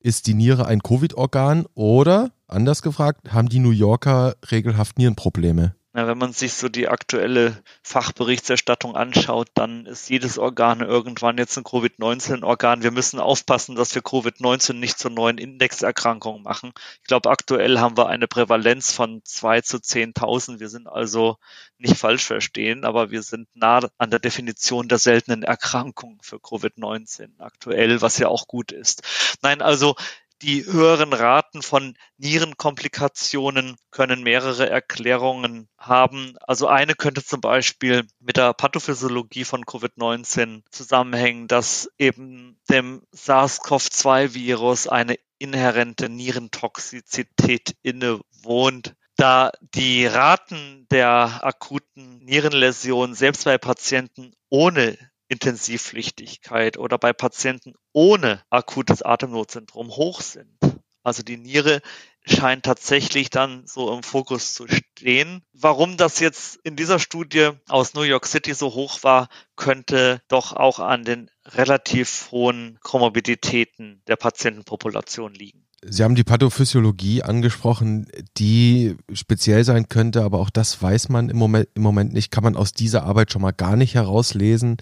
ist 0.00 0.28
die 0.28 0.34
Niere 0.34 0.66
ein 0.66 0.82
Covid-Organ 0.82 1.66
oder, 1.74 2.30
anders 2.46 2.82
gefragt, 2.82 3.32
haben 3.32 3.48
die 3.48 3.58
New 3.58 3.70
Yorker 3.70 4.36
regelhaft 4.50 4.98
Nierenprobleme? 4.98 5.74
Na, 5.98 6.06
wenn 6.06 6.18
man 6.18 6.32
sich 6.32 6.52
so 6.52 6.68
die 6.68 6.86
aktuelle 6.86 7.60
Fachberichterstattung 7.82 8.94
anschaut, 8.94 9.48
dann 9.54 9.84
ist 9.84 10.08
jedes 10.08 10.38
Organ 10.38 10.80
irgendwann 10.80 11.38
jetzt 11.38 11.58
ein 11.58 11.64
Covid-19-Organ. 11.64 12.84
Wir 12.84 12.92
müssen 12.92 13.18
aufpassen, 13.18 13.74
dass 13.74 13.96
wir 13.96 14.02
Covid-19 14.02 14.74
nicht 14.74 14.96
zur 14.96 15.10
neuen 15.10 15.38
Indexerkrankung 15.38 16.44
machen. 16.44 16.70
Ich 17.02 17.08
glaube, 17.08 17.28
aktuell 17.30 17.80
haben 17.80 17.96
wir 17.96 18.06
eine 18.06 18.28
Prävalenz 18.28 18.92
von 18.92 19.22
zwei 19.24 19.60
zu 19.60 19.78
10.000. 19.78 20.60
Wir 20.60 20.68
sind 20.68 20.86
also 20.86 21.36
nicht 21.78 21.96
falsch 21.96 22.24
verstehen, 22.24 22.84
aber 22.84 23.10
wir 23.10 23.24
sind 23.24 23.48
nah 23.54 23.80
an 23.98 24.10
der 24.12 24.20
Definition 24.20 24.86
der 24.86 24.98
seltenen 24.98 25.42
Erkrankung 25.42 26.20
für 26.22 26.36
Covid-19 26.36 27.40
aktuell, 27.40 28.00
was 28.02 28.18
ja 28.18 28.28
auch 28.28 28.46
gut 28.46 28.70
ist. 28.70 29.02
Nein, 29.42 29.62
also 29.62 29.96
die 30.42 30.64
höheren 30.64 31.12
Raten 31.12 31.62
von 31.62 31.94
Nierenkomplikationen 32.16 33.76
können 33.90 34.22
mehrere 34.22 34.68
Erklärungen 34.68 35.68
haben. 35.78 36.36
Also 36.40 36.68
eine 36.68 36.94
könnte 36.94 37.24
zum 37.24 37.40
Beispiel 37.40 38.06
mit 38.20 38.36
der 38.36 38.54
Pathophysiologie 38.54 39.44
von 39.44 39.64
Covid-19 39.64 40.62
zusammenhängen, 40.70 41.48
dass 41.48 41.90
eben 41.98 42.60
dem 42.70 43.02
SARS-CoV-2-Virus 43.12 44.86
eine 44.86 45.16
inhärente 45.38 46.08
Nierentoxizität 46.08 47.76
innewohnt 47.82 48.94
da 49.18 49.50
die 49.74 50.06
Raten 50.06 50.86
der 50.92 51.44
akuten 51.44 52.18
Nierenläsionen 52.24 53.16
selbst 53.16 53.44
bei 53.44 53.58
Patienten 53.58 54.32
ohne 54.48 54.96
Intensivpflichtigkeit 55.28 56.78
oder 56.78 56.98
bei 56.98 57.12
Patienten 57.12 57.74
ohne 57.92 58.42
akutes 58.50 59.02
Atemnotsyndrom 59.02 59.90
hoch 59.90 60.20
sind. 60.20 60.58
Also 61.02 61.22
die 61.22 61.38
Niere 61.38 61.80
scheint 62.26 62.64
tatsächlich 62.64 63.30
dann 63.30 63.66
so 63.66 63.92
im 63.94 64.02
Fokus 64.02 64.52
zu 64.52 64.66
stehen. 64.68 65.42
Warum 65.52 65.96
das 65.96 66.20
jetzt 66.20 66.58
in 66.64 66.76
dieser 66.76 66.98
Studie 66.98 67.50
aus 67.68 67.94
New 67.94 68.02
York 68.02 68.26
City 68.26 68.52
so 68.52 68.74
hoch 68.74 69.02
war, 69.02 69.28
könnte 69.56 70.20
doch 70.28 70.52
auch 70.52 70.78
an 70.78 71.04
den 71.04 71.30
relativ 71.44 72.28
hohen 72.30 72.78
Komorbiditäten 72.82 74.02
der 74.06 74.16
Patientenpopulation 74.16 75.34
liegen. 75.34 75.67
Sie 75.84 76.02
haben 76.02 76.16
die 76.16 76.24
Pathophysiologie 76.24 77.22
angesprochen, 77.22 78.08
die 78.36 78.96
speziell 79.12 79.62
sein 79.62 79.88
könnte, 79.88 80.24
aber 80.24 80.40
auch 80.40 80.50
das 80.50 80.82
weiß 80.82 81.08
man 81.08 81.28
im 81.28 81.36
Moment, 81.36 81.68
im 81.74 81.82
Moment 81.82 82.12
nicht, 82.12 82.32
kann 82.32 82.42
man 82.42 82.56
aus 82.56 82.72
dieser 82.72 83.04
Arbeit 83.04 83.32
schon 83.32 83.42
mal 83.42 83.52
gar 83.52 83.76
nicht 83.76 83.94
herauslesen. 83.94 84.78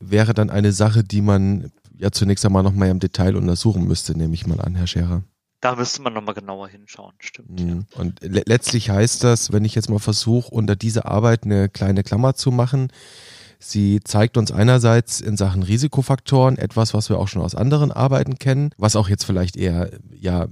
Wäre 0.00 0.32
dann 0.32 0.48
eine 0.48 0.72
Sache, 0.72 1.04
die 1.04 1.20
man 1.20 1.70
ja 1.98 2.10
zunächst 2.12 2.46
einmal 2.46 2.62
noch 2.62 2.72
mal 2.72 2.88
im 2.88 3.00
Detail 3.00 3.36
untersuchen 3.36 3.86
müsste, 3.86 4.16
nehme 4.16 4.34
ich 4.34 4.46
mal 4.46 4.60
an, 4.60 4.74
Herr 4.74 4.86
Scherer. 4.86 5.22
Da 5.60 5.74
müsste 5.74 6.02
man 6.02 6.14
nochmal 6.14 6.34
genauer 6.34 6.68
hinschauen, 6.68 7.14
stimmt. 7.18 7.60
Mhm. 7.60 7.86
Ja. 7.90 8.00
Und 8.00 8.20
le 8.22 8.42
letztlich 8.46 8.90
heißt 8.90 9.24
das, 9.24 9.52
wenn 9.52 9.64
ich 9.64 9.74
jetzt 9.74 9.90
mal 9.90 9.98
versuche, 9.98 10.50
unter 10.50 10.76
diese 10.76 11.04
Arbeit 11.04 11.44
eine 11.44 11.68
kleine 11.68 12.04
Klammer 12.04 12.34
zu 12.34 12.52
machen, 12.52 12.92
Sie 13.58 14.00
zeigt 14.04 14.36
uns 14.36 14.52
einerseits 14.52 15.20
in 15.20 15.36
Sachen 15.36 15.62
Risikofaktoren 15.62 16.58
etwas, 16.58 16.94
was 16.94 17.08
wir 17.08 17.18
auch 17.18 17.28
schon 17.28 17.42
aus 17.42 17.54
anderen 17.54 17.90
Arbeiten 17.90 18.38
kennen, 18.38 18.70
was 18.78 18.94
auch 18.94 19.08
jetzt 19.08 19.24
vielleicht 19.24 19.56
eher 19.56 19.90
ja 20.14 20.46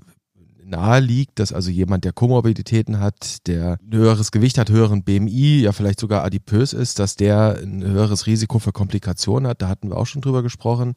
nahe 0.67 1.01
liegt, 1.01 1.39
dass 1.39 1.53
also 1.53 1.71
jemand, 1.71 2.05
der 2.05 2.13
Komorbiditäten 2.13 2.99
hat, 2.99 3.47
der 3.47 3.79
ein 3.81 3.97
höheres 3.97 4.33
Gewicht 4.33 4.59
hat, 4.59 4.71
höheren 4.71 5.05
BMI, 5.05 5.61
ja 5.61 5.73
vielleicht 5.73 6.01
sogar 6.01 6.25
adipös 6.25 6.73
ist, 6.73 6.99
dass 6.99 7.17
der 7.17 7.59
ein 7.63 7.85
höheres 7.85 8.27
Risiko 8.27 8.59
für 8.59 8.73
Komplikationen 8.73 9.49
hat. 9.49 9.63
Da 9.63 9.69
hatten 9.69 9.89
wir 9.89 9.97
auch 9.97 10.07
schon 10.07 10.23
drüber 10.23 10.43
gesprochen. 10.43 10.95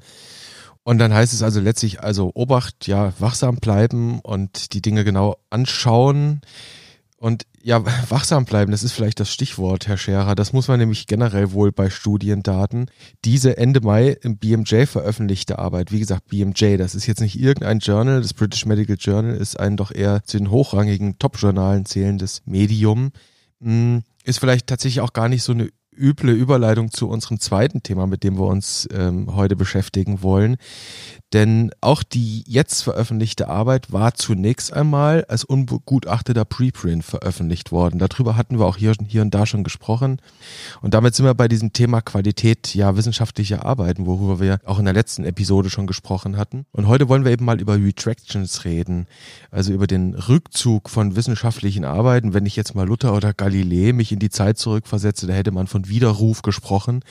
Und 0.83 0.97
dann 0.97 1.13
heißt 1.13 1.33
es 1.33 1.43
also 1.43 1.59
letztlich, 1.59 2.01
also 2.01 2.31
Obacht, 2.33 2.87
ja, 2.87 3.13
wachsam 3.19 3.57
bleiben 3.57 4.19
und 4.21 4.73
die 4.73 4.81
Dinge 4.81 5.03
genau 5.03 5.37
anschauen. 5.49 6.41
Und 7.19 7.45
ja, 7.61 7.83
wachsam 8.09 8.45
bleiben, 8.45 8.71
das 8.71 8.83
ist 8.83 8.93
vielleicht 8.93 9.19
das 9.19 9.31
Stichwort, 9.31 9.87
Herr 9.87 9.97
Scherer. 9.97 10.35
Das 10.35 10.53
muss 10.53 10.67
man 10.67 10.79
nämlich 10.79 11.05
generell 11.05 11.51
wohl 11.51 11.71
bei 11.71 11.89
Studiendaten. 11.89 12.89
Diese 13.25 13.57
Ende 13.57 13.81
Mai 13.81 14.17
im 14.21 14.37
BMJ 14.37 14.85
veröffentlichte 14.85 15.59
Arbeit, 15.59 15.91
wie 15.91 15.99
gesagt, 15.99 16.29
BMJ, 16.29 16.77
das 16.77 16.95
ist 16.95 17.07
jetzt 17.07 17.19
nicht 17.19 17.39
irgendein 17.39 17.79
Journal, 17.79 18.21
das 18.21 18.33
British 18.33 18.65
Medical 18.65 18.95
Journal 18.97 19.35
ist 19.35 19.59
ein 19.59 19.75
doch 19.75 19.93
eher 19.93 20.23
zu 20.23 20.37
den 20.37 20.49
hochrangigen 20.49 21.19
Top-Journalen 21.19 21.85
zählendes 21.85 22.41
Medium, 22.45 23.11
hm, 23.61 24.03
ist 24.23 24.39
vielleicht 24.39 24.67
tatsächlich 24.67 25.01
auch 25.01 25.13
gar 25.13 25.27
nicht 25.27 25.43
so 25.43 25.51
eine 25.51 25.69
üble 25.99 26.31
Überleitung 26.31 26.91
zu 26.91 27.09
unserem 27.09 27.39
zweiten 27.39 27.83
Thema, 27.83 28.07
mit 28.07 28.23
dem 28.23 28.37
wir 28.37 28.47
uns 28.47 28.87
ähm, 28.91 29.35
heute 29.35 29.55
beschäftigen 29.55 30.23
wollen. 30.23 30.57
Denn 31.33 31.69
auch 31.81 32.01
die 32.01 32.43
jetzt 32.47 32.81
veröffentlichte 32.81 33.49
Arbeit 33.49 33.91
war 33.91 34.15
zunächst 34.15 34.73
einmal 34.73 35.25
als 35.25 35.43
unbegutachteter 35.43 36.43
Preprint 36.43 37.05
veröffentlicht 37.05 37.71
worden. 37.71 37.99
Darüber 37.99 38.35
hatten 38.35 38.57
wir 38.57 38.65
auch 38.65 38.77
hier, 38.77 38.93
hier 39.07 39.21
und 39.21 39.33
da 39.35 39.45
schon 39.45 39.63
gesprochen. 39.63 40.19
Und 40.81 40.95
damit 40.95 41.13
sind 41.13 41.25
wir 41.25 41.35
bei 41.35 41.47
diesem 41.47 41.71
Thema 41.71 42.01
Qualität 42.01 42.73
ja 42.73 42.95
wissenschaftlicher 42.95 43.63
Arbeiten, 43.63 44.07
worüber 44.07 44.39
wir 44.39 44.59
auch 44.65 44.79
in 44.79 44.85
der 44.85 44.93
letzten 44.95 45.23
Episode 45.23 45.69
schon 45.69 45.85
gesprochen 45.85 46.35
hatten. 46.35 46.65
Und 46.71 46.87
heute 46.87 47.09
wollen 47.09 47.25
wir 47.25 47.31
eben 47.31 47.45
mal 47.45 47.61
über 47.61 47.75
Retractions 47.75 48.65
reden, 48.65 49.05
also 49.51 49.71
über 49.71 49.85
den 49.85 50.15
Rückzug 50.15 50.89
von 50.89 51.15
wissenschaftlichen 51.15 51.85
Arbeiten. 51.85 52.33
Wenn 52.33 52.47
ich 52.47 52.55
jetzt 52.55 52.73
mal 52.73 52.87
Luther 52.87 53.13
oder 53.13 53.33
Galilei 53.33 53.93
mich 53.93 54.11
in 54.11 54.19
die 54.19 54.31
Zeit 54.31 54.57
zurückversetze, 54.57 55.27
da 55.27 55.33
hätte 55.33 55.51
man 55.51 55.67
von 55.67 55.88
Widerruf 55.89 56.41
gesprochen. 56.41 57.01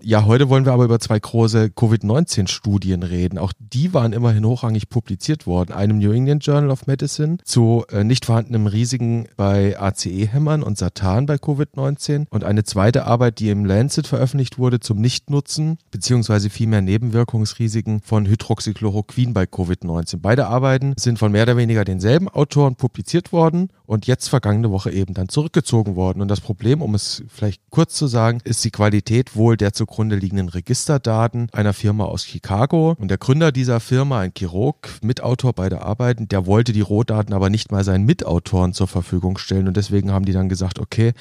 Ja, 0.00 0.26
heute 0.26 0.48
wollen 0.48 0.64
wir 0.64 0.72
aber 0.72 0.84
über 0.84 1.00
zwei 1.00 1.18
große 1.18 1.70
Covid-19-Studien 1.70 3.02
reden. 3.02 3.36
Auch 3.36 3.52
die 3.58 3.92
waren 3.94 4.12
immerhin 4.12 4.44
hochrangig 4.44 4.88
publiziert 4.88 5.44
worden. 5.44 5.72
Einem 5.72 5.98
New 5.98 6.12
England 6.12 6.46
Journal 6.46 6.70
of 6.70 6.86
Medicine 6.86 7.38
zu 7.42 7.84
äh, 7.90 8.04
nicht 8.04 8.24
vorhandenem 8.24 8.68
Risiken 8.68 9.26
bei 9.36 9.76
ACE-Hämmern 9.78 10.62
und 10.62 10.78
Satan 10.78 11.26
bei 11.26 11.34
Covid-19 11.34 12.26
und 12.30 12.44
eine 12.44 12.62
zweite 12.62 13.06
Arbeit, 13.06 13.40
die 13.40 13.50
im 13.50 13.64
Lancet 13.64 14.06
veröffentlicht 14.06 14.56
wurde 14.56 14.78
zum 14.78 15.00
Nichtnutzen 15.00 15.78
beziehungsweise 15.90 16.48
vielmehr 16.48 16.80
Nebenwirkungsrisiken 16.80 18.00
von 18.00 18.26
Hydroxychloroquin 18.26 19.32
bei 19.34 19.44
Covid-19. 19.44 20.18
Beide 20.22 20.46
Arbeiten 20.46 20.94
sind 20.96 21.18
von 21.18 21.32
mehr 21.32 21.42
oder 21.42 21.56
weniger 21.56 21.84
denselben 21.84 22.28
Autoren 22.28 22.76
publiziert 22.76 23.32
worden 23.32 23.70
und 23.88 24.06
jetzt 24.06 24.28
vergangene 24.28 24.70
Woche 24.70 24.90
eben 24.90 25.14
dann 25.14 25.30
zurückgezogen 25.30 25.96
worden. 25.96 26.20
Und 26.20 26.28
das 26.28 26.42
Problem, 26.42 26.82
um 26.82 26.94
es 26.94 27.22
vielleicht 27.26 27.62
kurz 27.70 27.94
zu 27.94 28.06
sagen, 28.06 28.42
ist 28.44 28.62
die 28.62 28.70
Qualität 28.70 29.34
wohl 29.34 29.56
der 29.56 29.72
zugrunde 29.72 30.14
liegenden 30.14 30.50
Registerdaten 30.50 31.48
einer 31.52 31.72
Firma 31.72 32.04
aus 32.04 32.26
Chicago. 32.26 32.94
Und 32.98 33.08
der 33.08 33.16
Gründer 33.16 33.50
dieser 33.50 33.80
Firma, 33.80 34.20
ein 34.20 34.32
Chirurg, 34.36 34.90
Mitautor 35.00 35.54
beider 35.54 35.86
Arbeiten, 35.86 36.28
der 36.28 36.44
wollte 36.44 36.74
die 36.74 36.82
Rohdaten 36.82 37.32
aber 37.32 37.48
nicht 37.48 37.72
mal 37.72 37.82
seinen 37.82 38.04
Mitautoren 38.04 38.74
zur 38.74 38.88
Verfügung 38.88 39.38
stellen. 39.38 39.66
Und 39.66 39.78
deswegen 39.78 40.12
haben 40.12 40.26
die 40.26 40.34
dann 40.34 40.50
gesagt, 40.50 40.78
okay, 40.78 41.14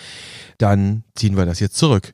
dann 0.57 1.05
ziehen 1.15 1.37
wir 1.37 1.45
das 1.45 1.61
jetzt 1.61 1.77
zurück. 1.77 2.13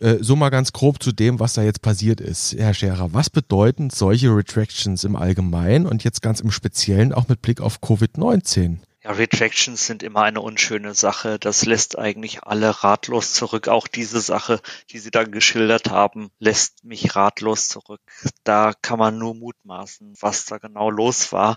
Äh, 0.00 0.18
so 0.20 0.36
mal 0.36 0.50
ganz 0.50 0.72
grob 0.72 1.02
zu 1.02 1.10
dem, 1.10 1.40
was 1.40 1.54
da 1.54 1.62
jetzt 1.62 1.82
passiert 1.82 2.20
ist. 2.20 2.54
Herr 2.56 2.72
Scherer, 2.72 3.12
was 3.14 3.30
bedeuten 3.30 3.90
solche 3.90 4.28
Retractions 4.28 5.02
im 5.02 5.16
Allgemeinen 5.16 5.86
und 5.86 6.04
jetzt 6.04 6.22
ganz 6.22 6.38
im 6.38 6.52
Speziellen 6.52 7.12
auch 7.12 7.26
mit 7.26 7.42
Blick 7.42 7.60
auf 7.60 7.80
Covid-19? 7.80 8.76
Ja, 9.08 9.14
Retractions 9.14 9.86
sind 9.86 10.02
immer 10.02 10.24
eine 10.24 10.42
unschöne 10.42 10.92
Sache. 10.92 11.38
Das 11.38 11.64
lässt 11.64 11.96
eigentlich 11.98 12.42
alle 12.42 12.84
ratlos 12.84 13.32
zurück. 13.32 13.66
Auch 13.66 13.88
diese 13.88 14.20
Sache, 14.20 14.60
die 14.90 14.98
Sie 14.98 15.10
da 15.10 15.24
geschildert 15.24 15.88
haben, 15.88 16.30
lässt 16.40 16.84
mich 16.84 17.16
ratlos 17.16 17.68
zurück. 17.68 18.02
Da 18.44 18.74
kann 18.82 18.98
man 18.98 19.16
nur 19.16 19.34
mutmaßen, 19.34 20.14
was 20.20 20.44
da 20.44 20.58
genau 20.58 20.90
los 20.90 21.32
war. 21.32 21.56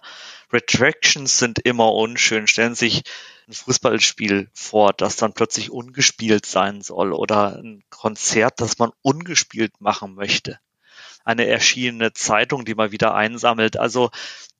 Retractions 0.53 1.39
sind 1.39 1.59
immer 1.59 1.91
unschön. 1.91 2.47
Stellen 2.47 2.73
Sie 2.73 2.87
sich 2.87 3.03
ein 3.49 3.53
Fußballspiel 3.53 4.49
vor, 4.53 4.93
das 4.93 5.17
dann 5.17 5.33
plötzlich 5.33 5.71
ungespielt 5.71 6.45
sein 6.45 6.81
soll 6.81 7.11
oder 7.11 7.57
ein 7.57 7.83
Konzert, 7.89 8.61
das 8.61 8.79
man 8.79 8.91
ungespielt 9.01 9.81
machen 9.81 10.15
möchte 10.15 10.57
eine 11.23 11.45
erschienene 11.47 12.13
Zeitung, 12.13 12.65
die 12.65 12.75
man 12.75 12.91
wieder 12.91 13.13
einsammelt. 13.15 13.77
Also 13.77 14.09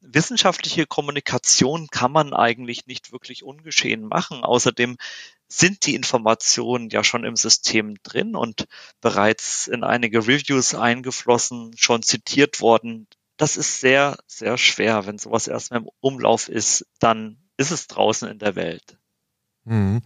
wissenschaftliche 0.01 0.87
Kommunikation 0.87 1.87
kann 1.87 2.11
man 2.11 2.33
eigentlich 2.33 2.87
nicht 2.87 3.11
wirklich 3.11 3.43
ungeschehen 3.43 4.03
machen. 4.03 4.43
Außerdem 4.43 4.97
sind 5.47 5.85
die 5.85 5.95
Informationen 5.95 6.89
ja 6.89 7.03
schon 7.03 7.23
im 7.23 7.35
System 7.35 7.95
drin 8.03 8.35
und 8.35 8.67
bereits 9.01 9.67
in 9.67 9.83
einige 9.83 10.19
Reviews 10.27 10.75
eingeflossen, 10.75 11.73
schon 11.77 12.03
zitiert 12.03 12.61
worden. 12.61 13.07
Das 13.37 13.57
ist 13.57 13.81
sehr, 13.81 14.17
sehr 14.27 14.57
schwer. 14.57 15.05
Wenn 15.05 15.17
sowas 15.17 15.47
erstmal 15.47 15.81
im 15.81 15.89
Umlauf 15.99 16.47
ist, 16.47 16.85
dann 16.99 17.37
ist 17.57 17.71
es 17.71 17.87
draußen 17.87 18.29
in 18.29 18.39
der 18.39 18.55
Welt. 18.55 18.97
Mhm. 19.65 20.01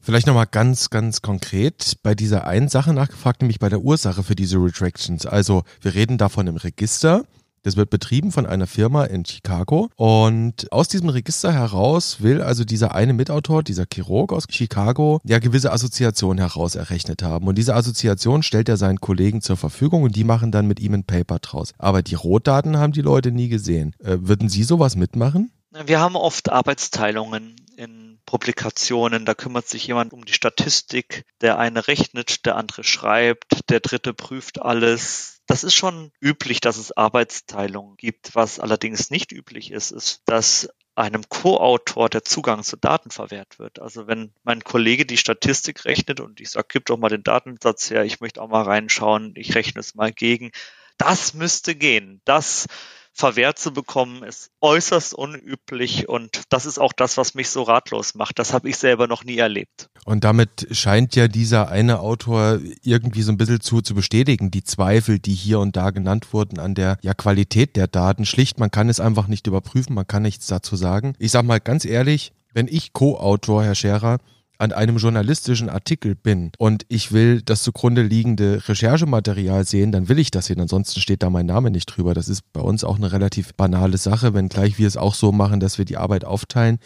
Vielleicht 0.00 0.26
nochmal 0.26 0.46
ganz, 0.46 0.90
ganz 0.90 1.22
konkret 1.22 1.94
bei 2.02 2.14
dieser 2.14 2.46
einen 2.46 2.68
Sache 2.68 2.92
nachgefragt, 2.92 3.42
nämlich 3.42 3.58
bei 3.58 3.68
der 3.68 3.80
Ursache 3.80 4.22
für 4.22 4.36
diese 4.36 4.58
Retractions. 4.58 5.26
Also 5.26 5.64
wir 5.80 5.94
reden 5.94 6.18
davon 6.18 6.46
im 6.46 6.56
Register. 6.56 7.24
Das 7.64 7.78
wird 7.78 7.88
betrieben 7.88 8.30
von 8.30 8.44
einer 8.44 8.66
Firma 8.66 9.04
in 9.04 9.24
Chicago 9.24 9.88
und 9.96 10.70
aus 10.70 10.88
diesem 10.88 11.08
Register 11.08 11.50
heraus 11.50 12.20
will 12.20 12.42
also 12.42 12.62
dieser 12.62 12.94
eine 12.94 13.14
Mitautor, 13.14 13.62
dieser 13.62 13.86
Chirurg 13.90 14.34
aus 14.34 14.44
Chicago, 14.50 15.18
ja 15.24 15.38
gewisse 15.38 15.72
Assoziationen 15.72 16.38
heraus 16.46 16.74
errechnet 16.74 17.22
haben. 17.22 17.46
Und 17.46 17.56
diese 17.56 17.74
Assoziation 17.74 18.42
stellt 18.42 18.68
er 18.68 18.76
seinen 18.76 19.00
Kollegen 19.00 19.40
zur 19.40 19.56
Verfügung 19.56 20.02
und 20.02 20.14
die 20.14 20.24
machen 20.24 20.52
dann 20.52 20.66
mit 20.66 20.78
ihm 20.78 20.92
ein 20.92 21.04
Paper 21.04 21.38
draus. 21.38 21.72
Aber 21.78 22.02
die 22.02 22.16
Rotdaten 22.16 22.76
haben 22.76 22.92
die 22.92 23.00
Leute 23.00 23.32
nie 23.32 23.48
gesehen. 23.48 23.94
Äh, 23.98 24.18
würden 24.20 24.50
Sie 24.50 24.62
sowas 24.62 24.94
mitmachen? 24.94 25.50
Wir 25.86 26.00
haben 26.00 26.16
oft 26.16 26.52
Arbeitsteilungen 26.52 27.56
in 27.76 28.18
Publikationen. 28.26 29.24
Da 29.24 29.34
kümmert 29.34 29.68
sich 29.68 29.86
jemand 29.86 30.12
um 30.12 30.24
die 30.24 30.32
Statistik. 30.32 31.24
Der 31.40 31.58
eine 31.58 31.86
rechnet, 31.86 32.46
der 32.46 32.56
andere 32.56 32.84
schreibt, 32.84 33.70
der 33.70 33.80
dritte 33.80 34.14
prüft 34.14 34.60
alles. 34.62 35.40
Das 35.46 35.64
ist 35.64 35.74
schon 35.74 36.10
üblich, 36.20 36.60
dass 36.60 36.76
es 36.76 36.92
Arbeitsteilungen 36.92 37.96
gibt. 37.96 38.34
Was 38.34 38.60
allerdings 38.60 39.10
nicht 39.10 39.32
üblich 39.32 39.70
ist, 39.70 39.90
ist, 39.90 40.22
dass 40.26 40.68
einem 40.96 41.28
Co-Autor 41.28 42.08
der 42.08 42.24
Zugang 42.24 42.62
zu 42.62 42.76
Daten 42.76 43.10
verwehrt 43.10 43.58
wird. 43.58 43.80
Also 43.80 44.06
wenn 44.06 44.32
mein 44.44 44.62
Kollege 44.62 45.04
die 45.04 45.16
Statistik 45.16 45.84
rechnet 45.84 46.20
und 46.20 46.40
ich 46.40 46.50
sage, 46.50 46.68
gib 46.70 46.86
doch 46.86 46.96
mal 46.96 47.08
den 47.08 47.24
Datensatz 47.24 47.90
her, 47.90 48.04
ich 48.04 48.20
möchte 48.20 48.40
auch 48.40 48.48
mal 48.48 48.62
reinschauen, 48.62 49.32
ich 49.36 49.54
rechne 49.54 49.80
es 49.80 49.94
mal 49.94 50.12
gegen. 50.12 50.52
Das 50.96 51.34
müsste 51.34 51.74
gehen. 51.74 52.20
Das 52.24 52.68
verwehrt 53.14 53.58
zu 53.58 53.72
bekommen, 53.72 54.24
ist 54.24 54.50
äußerst 54.60 55.14
unüblich 55.14 56.08
und 56.08 56.42
das 56.48 56.66
ist 56.66 56.78
auch 56.78 56.92
das, 56.92 57.16
was 57.16 57.34
mich 57.34 57.48
so 57.48 57.62
ratlos 57.62 58.14
macht. 58.14 58.38
Das 58.38 58.52
habe 58.52 58.68
ich 58.68 58.76
selber 58.76 59.06
noch 59.06 59.24
nie 59.24 59.38
erlebt. 59.38 59.88
Und 60.04 60.24
damit 60.24 60.66
scheint 60.72 61.14
ja 61.14 61.28
dieser 61.28 61.68
eine 61.68 62.00
Autor 62.00 62.58
irgendwie 62.82 63.22
so 63.22 63.32
ein 63.32 63.38
bisschen 63.38 63.60
zu, 63.60 63.80
zu 63.80 63.94
bestätigen, 63.94 64.50
die 64.50 64.64
Zweifel, 64.64 65.20
die 65.20 65.34
hier 65.34 65.60
und 65.60 65.76
da 65.76 65.90
genannt 65.90 66.32
wurden 66.32 66.58
an 66.58 66.74
der 66.74 66.98
ja, 67.02 67.14
Qualität 67.14 67.76
der 67.76 67.86
Daten. 67.86 68.26
Schlicht, 68.26 68.58
man 68.58 68.70
kann 68.70 68.88
es 68.88 69.00
einfach 69.00 69.28
nicht 69.28 69.46
überprüfen, 69.46 69.94
man 69.94 70.06
kann 70.06 70.22
nichts 70.22 70.48
dazu 70.48 70.74
sagen. 70.74 71.14
Ich 71.18 71.30
sag 71.30 71.44
mal 71.44 71.60
ganz 71.60 71.84
ehrlich, 71.84 72.32
wenn 72.52 72.68
ich 72.68 72.92
Co-Autor, 72.92 73.64
Herr 73.64 73.74
Scherer, 73.74 74.18
an 74.64 74.72
einem 74.72 74.96
journalistischen 74.96 75.68
Artikel 75.68 76.14
bin 76.14 76.50
und 76.58 76.86
ich 76.88 77.12
will 77.12 77.42
das 77.42 77.62
zugrunde 77.62 78.02
liegende 78.02 78.66
Recherchematerial 78.66 79.64
sehen, 79.64 79.92
dann 79.92 80.08
will 80.08 80.18
ich 80.18 80.30
das 80.30 80.46
sehen. 80.46 80.60
Ansonsten 80.60 81.00
steht 81.00 81.22
da 81.22 81.30
mein 81.30 81.46
Name 81.46 81.70
nicht 81.70 81.86
drüber. 81.86 82.14
Das 82.14 82.28
ist 82.28 82.50
bei 82.52 82.60
uns 82.60 82.82
auch 82.82 82.96
eine 82.96 83.12
relativ 83.12 83.54
banale 83.54 83.98
Sache, 83.98 84.34
wenngleich 84.34 84.78
wir 84.78 84.88
es 84.88 84.96
auch 84.96 85.14
so 85.14 85.30
machen, 85.32 85.60
dass 85.60 85.78
wir 85.78 85.84
die 85.84 85.98
Arbeit 85.98 86.24
aufteilen. 86.24 86.78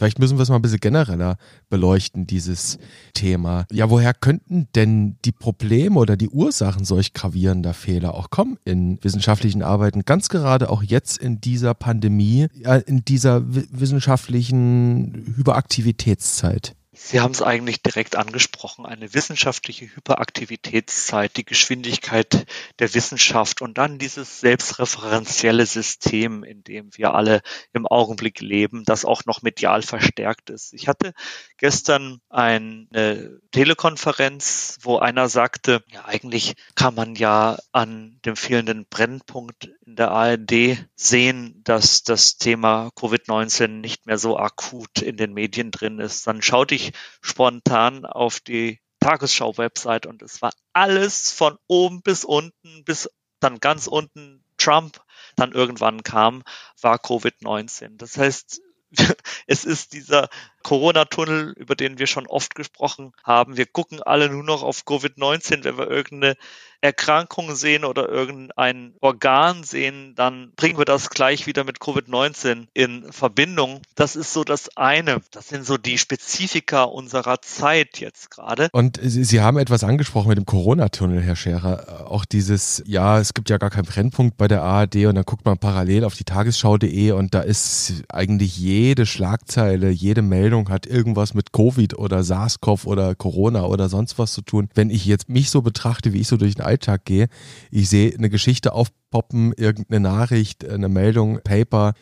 Vielleicht 0.00 0.18
müssen 0.18 0.38
wir 0.38 0.42
es 0.44 0.48
mal 0.48 0.56
ein 0.56 0.62
bisschen 0.62 0.80
genereller 0.80 1.36
beleuchten, 1.68 2.26
dieses 2.26 2.78
Thema. 3.12 3.66
Ja, 3.70 3.90
woher 3.90 4.14
könnten 4.14 4.66
denn 4.74 5.18
die 5.26 5.32
Probleme 5.32 5.98
oder 5.98 6.16
die 6.16 6.30
Ursachen 6.30 6.86
solch 6.86 7.12
gravierender 7.12 7.74
Fehler 7.74 8.14
auch 8.14 8.30
kommen 8.30 8.56
in 8.64 8.98
wissenschaftlichen 9.02 9.62
Arbeiten? 9.62 10.06
Ganz 10.06 10.30
gerade 10.30 10.70
auch 10.70 10.82
jetzt 10.82 11.18
in 11.18 11.42
dieser 11.42 11.74
Pandemie, 11.74 12.46
in 12.86 13.04
dieser 13.04 13.42
wissenschaftlichen 13.46 15.34
Hyperaktivitätszeit. 15.36 16.74
Sie 17.02 17.18
haben 17.18 17.32
es 17.32 17.40
eigentlich 17.40 17.82
direkt 17.82 18.14
angesprochen, 18.14 18.84
eine 18.84 19.14
wissenschaftliche 19.14 19.86
Hyperaktivitätszeit, 19.86 21.34
die 21.36 21.46
Geschwindigkeit 21.46 22.46
der 22.78 22.94
Wissenschaft 22.94 23.62
und 23.62 23.78
dann 23.78 23.98
dieses 23.98 24.40
selbstreferenzielle 24.40 25.64
System, 25.64 26.44
in 26.44 26.62
dem 26.62 26.90
wir 26.96 27.14
alle 27.14 27.40
im 27.72 27.86
Augenblick 27.86 28.40
leben, 28.40 28.84
das 28.84 29.06
auch 29.06 29.24
noch 29.24 29.40
medial 29.40 29.82
verstärkt 29.82 30.50
ist. 30.50 30.74
Ich 30.74 30.88
hatte 30.88 31.14
gestern 31.56 32.20
eine 32.28 33.40
Telekonferenz, 33.50 34.78
wo 34.82 34.98
einer 34.98 35.28
sagte, 35.28 35.82
ja, 35.90 36.04
eigentlich 36.04 36.54
kann 36.74 36.94
man 36.94 37.14
ja 37.16 37.58
an 37.72 38.20
dem 38.26 38.36
fehlenden 38.36 38.86
Brennpunkt 38.88 39.70
in 39.86 39.96
der 39.96 40.10
ARD 40.10 40.78
sehen, 40.94 41.62
dass 41.64 42.04
das 42.04 42.36
Thema 42.36 42.90
Covid-19 42.94 43.68
nicht 43.68 44.06
mehr 44.06 44.18
so 44.18 44.38
akut 44.38 45.00
in 45.02 45.16
den 45.16 45.32
Medien 45.32 45.70
drin 45.70 45.98
ist. 45.98 46.26
Dann 46.26 46.42
schaute 46.42 46.74
ich 46.74 46.89
spontan 47.20 48.04
auf 48.06 48.40
die 48.40 48.80
Tagesschau-Website 49.00 50.06
und 50.06 50.22
es 50.22 50.42
war 50.42 50.52
alles 50.72 51.32
von 51.32 51.58
oben 51.66 52.02
bis 52.02 52.24
unten, 52.24 52.84
bis 52.84 53.08
dann 53.40 53.58
ganz 53.58 53.86
unten 53.86 54.44
Trump 54.58 55.02
dann 55.36 55.52
irgendwann 55.52 56.02
kam, 56.02 56.42
war 56.80 56.98
Covid-19. 56.98 57.96
Das 57.96 58.18
heißt, 58.18 58.60
es 59.46 59.64
ist 59.64 59.94
dieser 59.94 60.28
Corona-Tunnel, 60.62 61.54
über 61.56 61.74
den 61.74 61.98
wir 61.98 62.06
schon 62.06 62.26
oft 62.26 62.54
gesprochen 62.54 63.12
haben. 63.24 63.56
Wir 63.56 63.66
gucken 63.66 64.02
alle 64.02 64.28
nur 64.28 64.44
noch 64.44 64.62
auf 64.62 64.82
Covid-19, 64.82 65.64
wenn 65.64 65.78
wir 65.78 65.90
irgendeine 65.90 66.36
Erkrankung 66.82 67.54
sehen 67.54 67.84
oder 67.84 68.08
irgendein 68.08 68.94
Organ 69.00 69.64
sehen, 69.64 70.14
dann 70.16 70.52
bringen 70.56 70.78
wir 70.78 70.86
das 70.86 71.10
gleich 71.10 71.46
wieder 71.46 71.64
mit 71.64 71.78
Covid-19 71.78 72.68
in 72.72 73.12
Verbindung. 73.12 73.82
Das 73.94 74.16
ist 74.16 74.32
so 74.32 74.44
das 74.44 74.76
eine. 74.76 75.20
Das 75.30 75.48
sind 75.48 75.66
so 75.66 75.76
die 75.76 75.98
Spezifika 75.98 76.84
unserer 76.84 77.42
Zeit 77.42 77.98
jetzt 77.98 78.30
gerade. 78.30 78.68
Und 78.72 78.98
Sie, 79.02 79.40
haben 79.40 79.58
etwas 79.58 79.84
angesprochen 79.84 80.28
mit 80.28 80.38
dem 80.38 80.46
Corona-Tunnel, 80.46 81.20
Herr 81.22 81.36
Scherer. 81.36 82.10
Auch 82.10 82.24
dieses, 82.24 82.82
ja, 82.86 83.18
es 83.18 83.34
gibt 83.34 83.50
ja 83.50 83.58
gar 83.58 83.70
keinen 83.70 83.86
Brennpunkt 83.86 84.36
bei 84.36 84.48
der 84.48 84.62
ARD 84.62 85.06
und 85.06 85.14
dann 85.16 85.24
guckt 85.24 85.44
man 85.44 85.58
parallel 85.58 86.04
auf 86.04 86.14
die 86.14 86.24
Tagesschau.de 86.24 87.12
und 87.12 87.34
da 87.34 87.40
ist 87.40 88.04
eigentlich 88.08 88.56
jede 88.56 89.06
Schlagzeile, 89.06 89.90
jede 89.90 90.22
Meldung 90.22 90.49
hat 90.68 90.86
irgendwas 90.86 91.34
mit 91.34 91.52
Covid 91.52 91.98
oder 91.98 92.22
SARS-CoV 92.22 92.86
oder 92.86 93.14
Corona 93.14 93.64
oder 93.64 93.88
sonst 93.88 94.18
was 94.18 94.32
zu 94.32 94.42
tun. 94.42 94.68
Wenn 94.74 94.90
ich 94.90 95.06
jetzt 95.06 95.28
mich 95.28 95.50
so 95.50 95.62
betrachte, 95.62 96.12
wie 96.12 96.20
ich 96.20 96.28
so 96.28 96.36
durch 96.36 96.54
den 96.54 96.64
Alltag 96.64 97.04
gehe. 97.04 97.28
Ich 97.70 97.88
sehe 97.88 98.14
eine 98.14 98.30
Geschichte 98.30 98.72
aufpoppen, 98.72 99.52
irgendeine 99.52 100.00
Nachricht, 100.00 100.68
eine 100.68 100.88
Meldung, 100.88 101.40
Paper. 101.42 101.94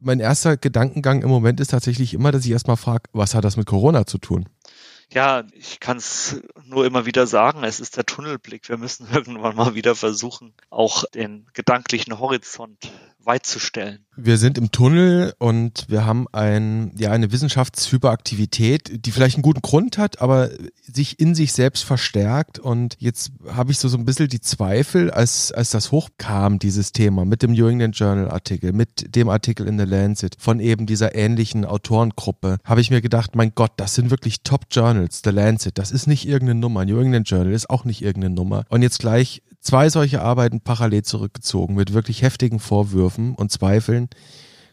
Mein 0.00 0.20
erster 0.20 0.56
Gedankengang 0.56 1.22
im 1.22 1.28
Moment 1.28 1.60
ist 1.60 1.70
tatsächlich 1.70 2.14
immer, 2.14 2.32
dass 2.32 2.44
ich 2.44 2.50
erstmal 2.50 2.76
frage, 2.76 3.04
was 3.12 3.34
hat 3.34 3.44
das 3.44 3.56
mit 3.56 3.66
Corona 3.66 4.06
zu 4.06 4.18
tun? 4.18 4.48
Ja, 5.12 5.44
ich 5.52 5.78
kann 5.78 5.98
es 5.98 6.40
nur 6.64 6.86
immer 6.86 7.04
wieder 7.04 7.26
sagen, 7.26 7.64
es 7.64 7.80
ist 7.80 7.98
der 7.98 8.06
Tunnelblick. 8.06 8.68
Wir 8.68 8.78
müssen 8.78 9.06
irgendwann 9.12 9.56
mal 9.56 9.74
wieder 9.74 9.94
versuchen, 9.94 10.54
auch 10.70 11.04
den 11.14 11.46
gedanklichen 11.52 12.18
Horizont 12.18 12.90
weit 13.26 13.46
zu 13.46 13.58
stellen. 13.58 14.00
Wir 14.14 14.36
sind 14.36 14.58
im 14.58 14.70
Tunnel 14.70 15.32
und 15.38 15.86
wir 15.88 16.04
haben 16.04 16.26
ein, 16.32 16.92
ja, 16.96 17.12
eine 17.12 17.32
Wissenschaftshyperaktivität, 17.32 19.06
die 19.06 19.10
vielleicht 19.10 19.36
einen 19.36 19.42
guten 19.42 19.62
Grund 19.62 19.96
hat, 19.96 20.20
aber 20.20 20.50
sich 20.82 21.18
in 21.18 21.34
sich 21.34 21.52
selbst 21.52 21.84
verstärkt. 21.84 22.58
Und 22.58 22.96
jetzt 22.98 23.32
habe 23.48 23.72
ich 23.72 23.78
so, 23.78 23.88
so 23.88 23.96
ein 23.96 24.04
bisschen 24.04 24.28
die 24.28 24.40
Zweifel, 24.40 25.10
als, 25.10 25.50
als 25.50 25.70
das 25.70 25.92
hochkam, 25.92 26.58
dieses 26.58 26.92
Thema 26.92 27.24
mit 27.24 27.42
dem 27.42 27.52
New 27.52 27.66
England 27.66 27.98
Journal 27.98 28.30
Artikel, 28.30 28.72
mit 28.72 29.14
dem 29.16 29.30
Artikel 29.30 29.66
in 29.66 29.78
The 29.78 29.86
Lancet 29.86 30.36
von 30.38 30.60
eben 30.60 30.84
dieser 30.84 31.14
ähnlichen 31.14 31.64
Autorengruppe, 31.64 32.58
habe 32.64 32.80
ich 32.82 32.90
mir 32.90 33.00
gedacht, 33.00 33.34
mein 33.34 33.54
Gott, 33.54 33.72
das 33.76 33.94
sind 33.94 34.10
wirklich 34.10 34.42
Top 34.42 34.66
Journals, 34.70 35.22
The 35.24 35.30
Lancet, 35.30 35.78
das 35.78 35.90
ist 35.90 36.06
nicht 36.06 36.28
irgendeine 36.28 36.60
Nummer, 36.60 36.84
New 36.84 37.00
England 37.00 37.30
Journal 37.30 37.52
ist 37.52 37.70
auch 37.70 37.84
nicht 37.84 38.02
irgendeine 38.02 38.34
Nummer. 38.34 38.64
Und 38.68 38.82
jetzt 38.82 38.98
gleich 38.98 39.42
zwei 39.62 39.88
solche 39.88 40.20
Arbeiten 40.20 40.60
parallel 40.60 41.02
zurückgezogen 41.02 41.74
mit 41.74 41.94
wirklich 41.94 42.22
heftigen 42.22 42.58
Vorwürfen 42.58 43.34
und 43.34 43.50
Zweifeln. 43.50 44.08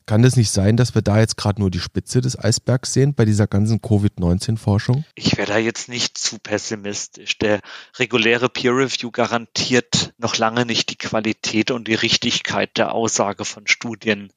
Kann 0.05 0.23
es 0.23 0.35
nicht 0.35 0.51
sein, 0.51 0.77
dass 0.77 0.95
wir 0.95 1.01
da 1.01 1.19
jetzt 1.19 1.37
gerade 1.37 1.61
nur 1.61 1.71
die 1.71 1.79
Spitze 1.79 2.21
des 2.21 2.37
Eisbergs 2.37 2.93
sehen 2.93 3.13
bei 3.13 3.25
dieser 3.25 3.47
ganzen 3.47 3.81
Covid-19-Forschung? 3.81 5.05
Ich 5.15 5.37
wäre 5.37 5.51
da 5.51 5.57
jetzt 5.57 5.89
nicht 5.89 6.17
zu 6.17 6.39
pessimistisch. 6.39 7.37
Der 7.37 7.61
reguläre 7.97 8.49
Peer 8.49 8.75
Review 8.75 9.11
garantiert 9.11 10.13
noch 10.17 10.37
lange 10.37 10.65
nicht 10.65 10.89
die 10.89 10.97
Qualität 10.97 11.71
und 11.71 11.87
die 11.87 11.95
Richtigkeit 11.95 12.77
der 12.77 12.93
Aussage 12.93 13.45
von 13.45 13.67
Studien. 13.67 14.31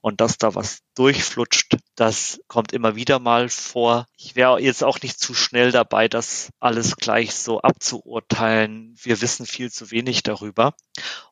Und 0.00 0.20
dass 0.20 0.38
da 0.38 0.54
was 0.54 0.80
durchflutscht, 0.94 1.76
das 1.94 2.40
kommt 2.48 2.72
immer 2.72 2.96
wieder 2.96 3.18
mal 3.18 3.48
vor. 3.48 4.06
Ich 4.16 4.36
wäre 4.36 4.60
jetzt 4.60 4.84
auch 4.84 5.00
nicht 5.00 5.18
zu 5.20 5.34
schnell 5.34 5.72
dabei, 5.72 6.08
das 6.08 6.50
alles 6.60 6.96
gleich 6.96 7.34
so 7.34 7.60
abzuurteilen. 7.60 8.94
Wir 9.02 9.20
wissen 9.20 9.46
viel 9.46 9.70
zu 9.70 9.90
wenig 9.90 10.22
darüber. 10.22 10.74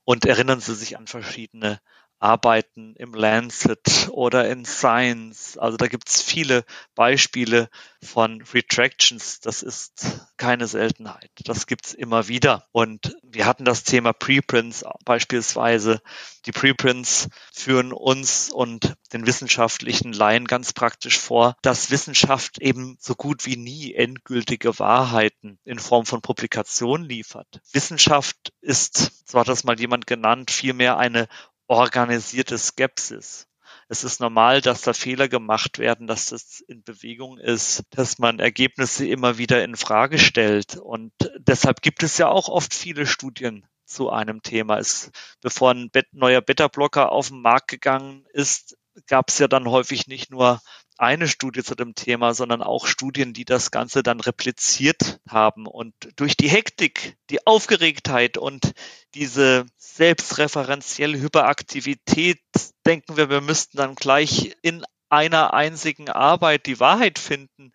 Und 0.04 0.24
erinnern 0.24 0.60
Sie 0.60 0.74
sich 0.74 0.96
an 0.96 1.06
verschiedene 1.06 1.80
Arbeiten 2.18 2.94
im 2.96 3.12
Lancet 3.14 4.08
oder 4.10 4.48
in 4.48 4.64
Science. 4.64 5.58
Also 5.58 5.76
da 5.76 5.86
gibt's 5.86 6.22
viele 6.22 6.64
Beispiele 6.94 7.68
von 8.02 8.42
Retractions. 8.54 9.40
Das 9.40 9.62
ist 9.62 10.26
keine 10.36 10.66
Seltenheit. 10.66 11.30
Das 11.44 11.66
gibt's 11.66 11.92
immer 11.92 12.28
wieder. 12.28 12.64
Und 12.72 13.16
wir 13.22 13.46
hatten 13.46 13.64
das 13.64 13.84
Thema 13.84 14.12
Preprints 14.12 14.84
beispielsweise. 15.04 16.00
Die 16.46 16.52
Preprints 16.52 17.28
führen 17.52 17.92
uns 17.92 18.50
und 18.50 18.96
den 19.12 19.26
wissenschaftlichen 19.26 20.12
Laien 20.12 20.46
ganz 20.46 20.72
praktisch 20.72 21.18
vor, 21.18 21.56
dass 21.62 21.90
Wissenschaft 21.90 22.58
eben 22.58 22.96
so 23.00 23.14
gut 23.14 23.44
wie 23.44 23.56
nie 23.56 23.94
endgültige 23.94 24.78
Wahrheiten 24.78 25.58
in 25.64 25.78
Form 25.78 26.06
von 26.06 26.22
Publikationen 26.22 27.08
liefert. 27.08 27.60
Wissenschaft 27.72 28.52
ist, 28.60 29.28
so 29.28 29.38
hat 29.38 29.48
das 29.48 29.64
mal 29.64 29.78
jemand 29.78 30.06
genannt, 30.06 30.50
vielmehr 30.50 30.96
eine 30.96 31.28
organisierte 31.68 32.58
Skepsis. 32.58 33.48
Es 33.88 34.02
ist 34.02 34.20
normal, 34.20 34.60
dass 34.60 34.82
da 34.82 34.92
Fehler 34.92 35.28
gemacht 35.28 35.78
werden, 35.78 36.06
dass 36.06 36.30
das 36.30 36.60
in 36.60 36.82
Bewegung 36.82 37.38
ist, 37.38 37.84
dass 37.90 38.18
man 38.18 38.40
Ergebnisse 38.40 39.06
immer 39.06 39.38
wieder 39.38 39.62
in 39.62 39.76
Frage 39.76 40.18
stellt. 40.18 40.76
Und 40.76 41.12
deshalb 41.38 41.82
gibt 41.82 42.02
es 42.02 42.18
ja 42.18 42.28
auch 42.28 42.48
oft 42.48 42.74
viele 42.74 43.06
Studien 43.06 43.64
zu 43.84 44.10
einem 44.10 44.42
Thema. 44.42 44.78
Es, 44.78 45.10
bevor 45.40 45.70
ein 45.70 45.90
neuer 46.12 46.40
Beta-Blocker 46.40 47.12
auf 47.12 47.28
den 47.28 47.42
Markt 47.42 47.68
gegangen 47.68 48.26
ist, 48.32 48.76
gab 49.06 49.28
es 49.28 49.38
ja 49.38 49.46
dann 49.46 49.68
häufig 49.68 50.08
nicht 50.08 50.30
nur 50.30 50.60
eine 50.98 51.28
Studie 51.28 51.62
zu 51.62 51.74
dem 51.74 51.94
Thema, 51.94 52.34
sondern 52.34 52.62
auch 52.62 52.86
Studien, 52.86 53.32
die 53.32 53.44
das 53.44 53.70
Ganze 53.70 54.02
dann 54.02 54.20
repliziert 54.20 55.20
haben. 55.28 55.66
Und 55.66 55.94
durch 56.16 56.36
die 56.36 56.48
Hektik, 56.48 57.16
die 57.30 57.46
Aufgeregtheit 57.46 58.38
und 58.38 58.72
diese 59.14 59.66
selbstreferenzielle 59.76 61.18
Hyperaktivität 61.18 62.40
denken 62.86 63.16
wir, 63.16 63.30
wir 63.30 63.40
müssten 63.40 63.76
dann 63.76 63.94
gleich 63.94 64.56
in 64.62 64.84
einer 65.08 65.54
einzigen 65.54 66.08
Arbeit 66.08 66.66
die 66.66 66.80
Wahrheit 66.80 67.18
finden 67.18 67.72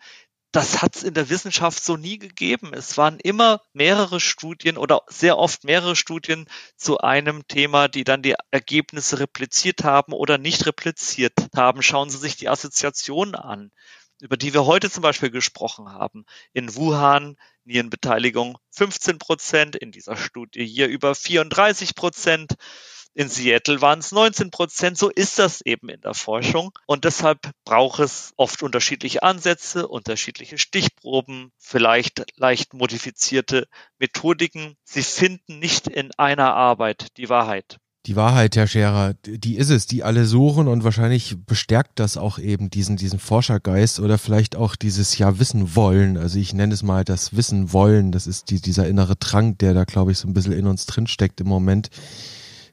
das 0.51 0.81
hat 0.81 0.97
es 0.97 1.03
in 1.03 1.13
der 1.13 1.29
Wissenschaft 1.29 1.83
so 1.83 1.95
nie 1.95 2.17
gegeben. 2.17 2.73
Es 2.73 2.97
waren 2.97 3.19
immer 3.19 3.61
mehrere 3.73 4.19
Studien 4.19 4.77
oder 4.77 5.01
sehr 5.07 5.37
oft 5.37 5.63
mehrere 5.63 5.95
Studien 5.95 6.45
zu 6.75 6.97
einem 6.97 7.47
Thema, 7.47 7.87
die 7.87 8.03
dann 8.03 8.21
die 8.21 8.35
Ergebnisse 8.51 9.19
repliziert 9.19 9.83
haben 9.83 10.11
oder 10.11 10.37
nicht 10.37 10.65
repliziert 10.65 11.33
haben. 11.55 11.81
Schauen 11.81 12.09
Sie 12.09 12.17
sich 12.17 12.35
die 12.35 12.49
Assoziationen 12.49 13.35
an, 13.35 13.71
über 14.19 14.35
die 14.35 14.53
wir 14.53 14.65
heute 14.65 14.89
zum 14.89 15.03
Beispiel 15.03 15.31
gesprochen 15.31 15.89
haben. 15.89 16.25
In 16.51 16.75
Wuhan 16.75 17.37
Nierenbeteiligung 17.63 18.57
15 18.71 19.19
Prozent, 19.19 19.75
in 19.75 19.91
dieser 19.91 20.17
Studie 20.17 20.65
hier 20.65 20.87
über 20.87 21.15
34 21.15 21.95
Prozent. 21.95 22.55
In 23.13 23.27
Seattle 23.27 23.81
waren 23.81 23.99
es 23.99 24.13
19 24.13 24.51
Prozent. 24.51 24.97
So 24.97 25.09
ist 25.09 25.37
das 25.37 25.61
eben 25.61 25.89
in 25.89 25.99
der 25.99 26.13
Forschung. 26.13 26.71
Und 26.85 27.03
deshalb 27.03 27.51
braucht 27.65 27.99
es 27.99 28.33
oft 28.37 28.63
unterschiedliche 28.63 29.21
Ansätze, 29.21 29.87
unterschiedliche 29.87 30.57
Stichproben, 30.57 31.51
vielleicht 31.57 32.23
leicht 32.37 32.73
modifizierte 32.73 33.67
Methodiken. 33.99 34.75
Sie 34.83 35.03
finden 35.03 35.59
nicht 35.59 35.87
in 35.87 36.11
einer 36.17 36.53
Arbeit 36.53 37.17
die 37.17 37.27
Wahrheit. 37.27 37.77
Die 38.07 38.15
Wahrheit, 38.15 38.55
Herr 38.55 38.65
Scherer, 38.65 39.13
die 39.25 39.57
ist 39.57 39.69
es, 39.69 39.85
die 39.85 40.03
alle 40.03 40.25
suchen 40.25 40.67
und 40.67 40.83
wahrscheinlich 40.83 41.35
bestärkt 41.45 41.99
das 41.99 42.17
auch 42.17 42.39
eben 42.39 42.71
diesen, 42.71 42.95
diesen 42.97 43.19
Forschergeist 43.19 43.99
oder 43.99 44.17
vielleicht 44.17 44.55
auch 44.55 44.75
dieses 44.75 45.17
Ja 45.19 45.37
wissen 45.37 45.75
wollen. 45.75 46.17
Also 46.17 46.39
ich 46.39 46.53
nenne 46.53 46.73
es 46.73 46.81
mal 46.81 47.03
das 47.03 47.35
Wissen 47.35 47.73
wollen. 47.73 48.11
Das 48.11 48.25
ist 48.25 48.49
die, 48.49 48.59
dieser 48.59 48.87
innere 48.87 49.17
Drang, 49.17 49.57
der 49.59 49.75
da, 49.75 49.83
glaube 49.83 50.13
ich, 50.13 50.17
so 50.17 50.27
ein 50.27 50.33
bisschen 50.33 50.53
in 50.53 50.65
uns 50.65 50.87
drinsteckt 50.87 51.41
im 51.41 51.47
Moment 51.47 51.89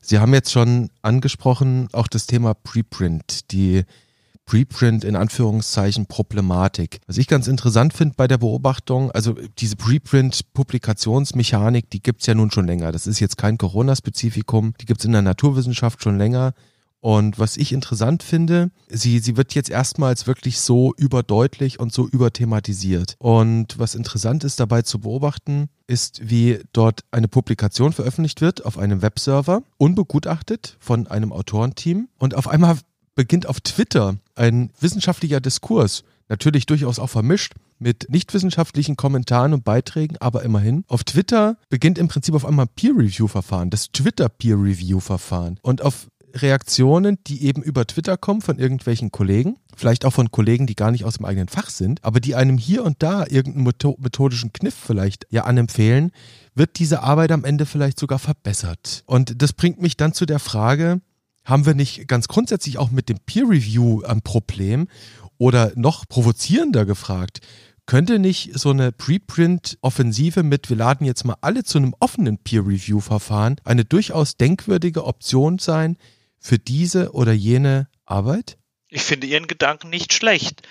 Sie 0.08 0.18
haben 0.20 0.32
jetzt 0.32 0.50
schon 0.50 0.88
angesprochen, 1.02 1.88
auch 1.92 2.08
das 2.08 2.26
Thema 2.26 2.54
Preprint, 2.54 3.52
die 3.52 3.82
Preprint 4.46 5.04
in 5.04 5.16
Anführungszeichen 5.16 6.06
Problematik. 6.06 7.00
Was 7.06 7.18
ich 7.18 7.26
ganz 7.26 7.46
interessant 7.46 7.92
finde 7.92 8.14
bei 8.16 8.26
der 8.26 8.38
Beobachtung, 8.38 9.10
also 9.10 9.34
diese 9.58 9.76
Preprint-Publikationsmechanik, 9.76 11.90
die 11.90 12.00
gibt's 12.00 12.24
ja 12.24 12.32
nun 12.32 12.50
schon 12.50 12.66
länger. 12.66 12.90
Das 12.90 13.06
ist 13.06 13.20
jetzt 13.20 13.36
kein 13.36 13.58
Corona-Spezifikum, 13.58 14.72
die 14.80 14.86
gibt's 14.86 15.04
in 15.04 15.12
der 15.12 15.20
Naturwissenschaft 15.20 16.02
schon 16.02 16.16
länger. 16.16 16.54
Und 17.00 17.38
was 17.38 17.56
ich 17.56 17.72
interessant 17.72 18.22
finde, 18.22 18.70
sie, 18.88 19.20
sie 19.20 19.36
wird 19.36 19.54
jetzt 19.54 19.70
erstmals 19.70 20.26
wirklich 20.26 20.60
so 20.60 20.94
überdeutlich 20.96 21.78
und 21.78 21.92
so 21.92 22.08
überthematisiert. 22.08 23.14
Und 23.18 23.78
was 23.78 23.94
interessant 23.94 24.44
ist 24.44 24.58
dabei 24.58 24.82
zu 24.82 24.98
beobachten, 24.98 25.68
ist, 25.86 26.28
wie 26.28 26.60
dort 26.72 27.02
eine 27.10 27.28
Publikation 27.28 27.92
veröffentlicht 27.92 28.40
wird 28.40 28.64
auf 28.64 28.78
einem 28.78 29.02
Webserver, 29.02 29.62
unbegutachtet 29.76 30.76
von 30.80 31.06
einem 31.06 31.32
Autorenteam. 31.32 32.08
Und 32.18 32.34
auf 32.34 32.48
einmal 32.48 32.78
beginnt 33.14 33.48
auf 33.48 33.60
Twitter 33.60 34.16
ein 34.34 34.70
wissenschaftlicher 34.80 35.40
Diskurs, 35.40 36.04
natürlich 36.28 36.66
durchaus 36.66 36.98
auch 36.98 37.10
vermischt 37.10 37.54
mit 37.78 38.06
nicht 38.10 38.34
wissenschaftlichen 38.34 38.96
Kommentaren 38.96 39.54
und 39.54 39.64
Beiträgen, 39.64 40.16
aber 40.18 40.42
immerhin. 40.42 40.84
Auf 40.88 41.04
Twitter 41.04 41.56
beginnt 41.68 41.98
im 41.98 42.08
Prinzip 42.08 42.34
auf 42.34 42.44
einmal 42.44 42.66
Peer-Review-Verfahren, 42.66 43.70
das 43.70 43.92
Twitter-Peer-Review-Verfahren. 43.92 45.58
Und 45.62 45.82
auf 45.82 46.08
Reaktionen, 46.34 47.18
die 47.26 47.44
eben 47.44 47.62
über 47.62 47.86
Twitter 47.86 48.16
kommen 48.16 48.40
von 48.40 48.58
irgendwelchen 48.58 49.10
Kollegen, 49.10 49.56
vielleicht 49.76 50.04
auch 50.04 50.12
von 50.12 50.30
Kollegen, 50.30 50.66
die 50.66 50.76
gar 50.76 50.90
nicht 50.90 51.04
aus 51.04 51.16
dem 51.16 51.24
eigenen 51.24 51.48
Fach 51.48 51.70
sind, 51.70 52.04
aber 52.04 52.20
die 52.20 52.34
einem 52.34 52.58
hier 52.58 52.84
und 52.84 53.02
da 53.02 53.24
irgendeinen 53.26 53.72
methodischen 53.98 54.52
Kniff 54.52 54.74
vielleicht 54.74 55.26
ja 55.30 55.44
anempfehlen, 55.44 56.12
wird 56.54 56.78
diese 56.78 57.02
Arbeit 57.02 57.32
am 57.32 57.44
Ende 57.44 57.66
vielleicht 57.66 57.98
sogar 57.98 58.18
verbessert. 58.18 59.02
Und 59.06 59.42
das 59.42 59.52
bringt 59.52 59.80
mich 59.80 59.96
dann 59.96 60.12
zu 60.12 60.26
der 60.26 60.38
Frage, 60.38 61.00
haben 61.44 61.66
wir 61.66 61.74
nicht 61.74 62.08
ganz 62.08 62.28
grundsätzlich 62.28 62.78
auch 62.78 62.90
mit 62.90 63.08
dem 63.08 63.18
Peer 63.24 63.44
Review 63.44 64.02
ein 64.02 64.22
Problem 64.22 64.88
oder 65.38 65.72
noch 65.76 66.06
provozierender 66.06 66.84
gefragt, 66.84 67.40
könnte 67.88 68.18
nicht 68.18 68.50
so 68.58 68.68
eine 68.68 68.92
Preprint-Offensive 68.92 70.42
mit, 70.42 70.68
wir 70.68 70.76
laden 70.76 71.06
jetzt 71.06 71.24
mal 71.24 71.36
alle 71.40 71.64
zu 71.64 71.78
einem 71.78 71.94
offenen 71.98 72.36
Peer-Review-Verfahren, 72.36 73.56
eine 73.64 73.86
durchaus 73.86 74.36
denkwürdige 74.36 75.06
Option 75.06 75.58
sein, 75.58 75.96
für 76.40 76.58
diese 76.58 77.12
oder 77.12 77.32
jene 77.32 77.88
Arbeit? 78.04 78.58
Ich 78.88 79.02
finde 79.02 79.26
Ihren 79.26 79.46
Gedanken 79.46 79.90
nicht 79.90 80.12
schlecht. 80.12 80.62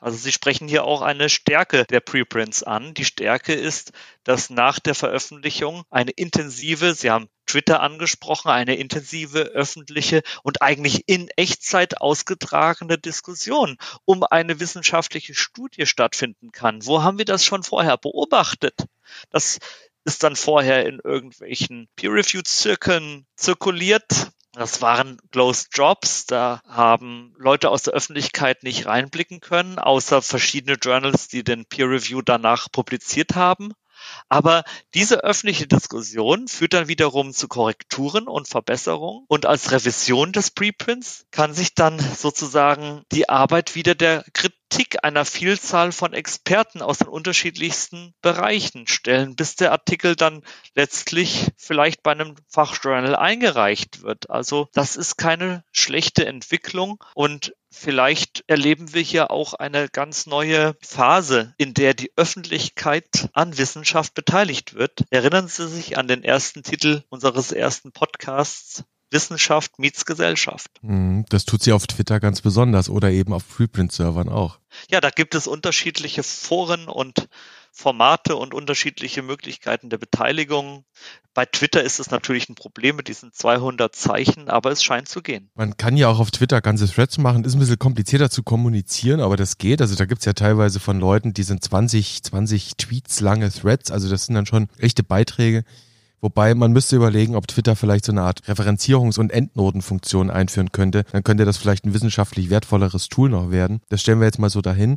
Also 0.00 0.16
Sie 0.16 0.32
sprechen 0.32 0.66
hier 0.66 0.84
auch 0.84 1.02
eine 1.02 1.28
Stärke 1.28 1.84
der 1.84 2.00
Preprints 2.00 2.62
an. 2.62 2.94
Die 2.94 3.04
Stärke 3.04 3.52
ist, 3.52 3.92
dass 4.24 4.48
nach 4.48 4.78
der 4.78 4.94
Veröffentlichung 4.94 5.82
eine 5.90 6.10
intensive, 6.10 6.94
Sie 6.94 7.10
haben 7.10 7.28
Twitter 7.46 7.80
angesprochen, 7.82 8.50
eine 8.50 8.76
intensive 8.76 9.40
öffentliche 9.40 10.22
und 10.42 10.62
eigentlich 10.62 11.02
in 11.06 11.28
Echtzeit 11.36 12.00
ausgetragene 12.00 12.96
Diskussion 12.96 13.76
um 14.06 14.22
eine 14.22 14.58
wissenschaftliche 14.58 15.34
Studie 15.34 15.84
stattfinden 15.84 16.50
kann. 16.50 16.86
Wo 16.86 17.02
haben 17.02 17.18
wir 17.18 17.26
das 17.26 17.44
schon 17.44 17.62
vorher 17.62 17.98
beobachtet? 17.98 18.86
Das 19.28 19.58
ist 20.04 20.22
dann 20.22 20.36
vorher 20.36 20.86
in 20.86 20.98
irgendwelchen 21.04 21.88
Peer-Reviewed-Zirkeln 21.96 23.26
zirkuliert. 23.36 24.30
Das 24.52 24.82
waren 24.82 25.18
Closed 25.30 25.68
Jobs, 25.72 26.26
da 26.26 26.60
haben 26.66 27.34
Leute 27.38 27.70
aus 27.70 27.84
der 27.84 27.94
Öffentlichkeit 27.94 28.64
nicht 28.64 28.86
reinblicken 28.86 29.40
können, 29.40 29.78
außer 29.78 30.22
verschiedene 30.22 30.74
Journals, 30.74 31.28
die 31.28 31.44
den 31.44 31.66
Peer 31.66 31.88
Review 31.88 32.20
danach 32.20 32.66
publiziert 32.72 33.36
haben. 33.36 33.72
Aber 34.28 34.64
diese 34.94 35.22
öffentliche 35.22 35.66
Diskussion 35.66 36.48
führt 36.48 36.72
dann 36.72 36.88
wiederum 36.88 37.32
zu 37.32 37.48
Korrekturen 37.48 38.26
und 38.26 38.48
Verbesserungen. 38.48 39.24
Und 39.28 39.46
als 39.46 39.70
Revision 39.70 40.32
des 40.32 40.50
Preprints 40.50 41.26
kann 41.30 41.54
sich 41.54 41.74
dann 41.74 41.98
sozusagen 41.98 43.04
die 43.12 43.28
Arbeit 43.28 43.74
wieder 43.74 43.94
der 43.94 44.24
Kritik 44.70 45.02
einer 45.02 45.24
Vielzahl 45.24 45.90
von 45.90 46.12
Experten 46.12 46.80
aus 46.80 46.98
den 46.98 47.08
unterschiedlichsten 47.08 48.14
Bereichen 48.22 48.86
stellen, 48.86 49.34
bis 49.34 49.56
der 49.56 49.72
Artikel 49.72 50.14
dann 50.14 50.44
letztlich 50.76 51.48
vielleicht 51.56 52.04
bei 52.04 52.12
einem 52.12 52.36
Fachjournal 52.48 53.16
eingereicht 53.16 54.02
wird. 54.02 54.30
Also 54.30 54.68
das 54.72 54.94
ist 54.94 55.16
keine 55.16 55.64
schlechte 55.72 56.24
Entwicklung 56.24 57.02
und 57.14 57.52
Vielleicht 57.72 58.42
erleben 58.48 58.94
wir 58.94 59.02
hier 59.02 59.30
auch 59.30 59.54
eine 59.54 59.88
ganz 59.88 60.26
neue 60.26 60.74
Phase, 60.82 61.54
in 61.56 61.72
der 61.72 61.94
die 61.94 62.10
Öffentlichkeit 62.16 63.28
an 63.32 63.56
Wissenschaft 63.58 64.14
beteiligt 64.14 64.74
wird. 64.74 65.04
Erinnern 65.10 65.46
Sie 65.46 65.68
sich 65.68 65.96
an 65.96 66.08
den 66.08 66.24
ersten 66.24 66.64
Titel 66.64 67.04
unseres 67.10 67.52
ersten 67.52 67.92
Podcasts 67.92 68.82
Wissenschaft 69.10 69.78
meets 69.78 70.04
Gesellschaft. 70.04 70.70
Hm, 70.82 71.24
das 71.28 71.44
tut 71.44 71.62
sie 71.62 71.72
auf 71.72 71.86
Twitter 71.86 72.20
ganz 72.20 72.40
besonders 72.40 72.88
oder 72.88 73.10
eben 73.10 73.32
auf 73.32 73.48
Preprint-Servern 73.48 74.28
auch. 74.28 74.58
Ja, 74.90 75.00
da 75.00 75.10
gibt 75.10 75.34
es 75.34 75.46
unterschiedliche 75.46 76.22
Foren 76.22 76.88
und 76.88 77.28
Formate 77.72 78.36
und 78.36 78.52
unterschiedliche 78.52 79.22
Möglichkeiten 79.22 79.90
der 79.90 79.98
Beteiligung. 79.98 80.84
Bei 81.34 81.46
Twitter 81.46 81.82
ist 81.82 82.00
es 82.00 82.10
natürlich 82.10 82.48
ein 82.48 82.56
Problem 82.56 82.96
mit 82.96 83.08
diesen 83.08 83.32
200 83.32 83.94
Zeichen, 83.94 84.48
aber 84.48 84.72
es 84.72 84.82
scheint 84.82 85.08
zu 85.08 85.22
gehen. 85.22 85.50
Man 85.54 85.76
kann 85.76 85.96
ja 85.96 86.08
auch 86.08 86.18
auf 86.18 86.30
Twitter 86.30 86.60
ganze 86.60 86.88
Threads 86.88 87.18
machen, 87.18 87.44
ist 87.44 87.54
ein 87.54 87.60
bisschen 87.60 87.78
komplizierter 87.78 88.28
zu 88.28 88.42
kommunizieren, 88.42 89.20
aber 89.20 89.36
das 89.36 89.56
geht. 89.56 89.80
Also 89.80 89.94
da 89.94 90.04
gibt 90.04 90.20
es 90.20 90.24
ja 90.26 90.32
teilweise 90.32 90.80
von 90.80 90.98
Leuten, 90.98 91.32
die 91.32 91.44
sind 91.44 91.62
20, 91.62 92.24
20 92.24 92.76
Tweets 92.76 93.20
lange 93.20 93.50
Threads, 93.50 93.90
also 93.90 94.08
das 94.08 94.26
sind 94.26 94.34
dann 94.34 94.46
schon 94.46 94.68
echte 94.78 95.04
Beiträge. 95.04 95.64
Wobei 96.20 96.54
man 96.54 96.72
müsste 96.72 96.96
überlegen, 96.96 97.34
ob 97.34 97.48
Twitter 97.48 97.76
vielleicht 97.76 98.04
so 98.04 98.12
eine 98.12 98.22
Art 98.22 98.42
Referenzierungs- 98.44 99.18
und 99.18 99.32
Endnotenfunktion 99.32 100.30
einführen 100.30 100.72
könnte. 100.72 101.04
Dann 101.12 101.24
könnte 101.24 101.44
das 101.44 101.56
vielleicht 101.56 101.84
ein 101.84 101.94
wissenschaftlich 101.94 102.50
wertvolleres 102.50 103.08
Tool 103.08 103.30
noch 103.30 103.50
werden. 103.50 103.80
Das 103.88 104.00
stellen 104.00 104.20
wir 104.20 104.26
jetzt 104.26 104.38
mal 104.38 104.50
so 104.50 104.60
dahin. 104.60 104.96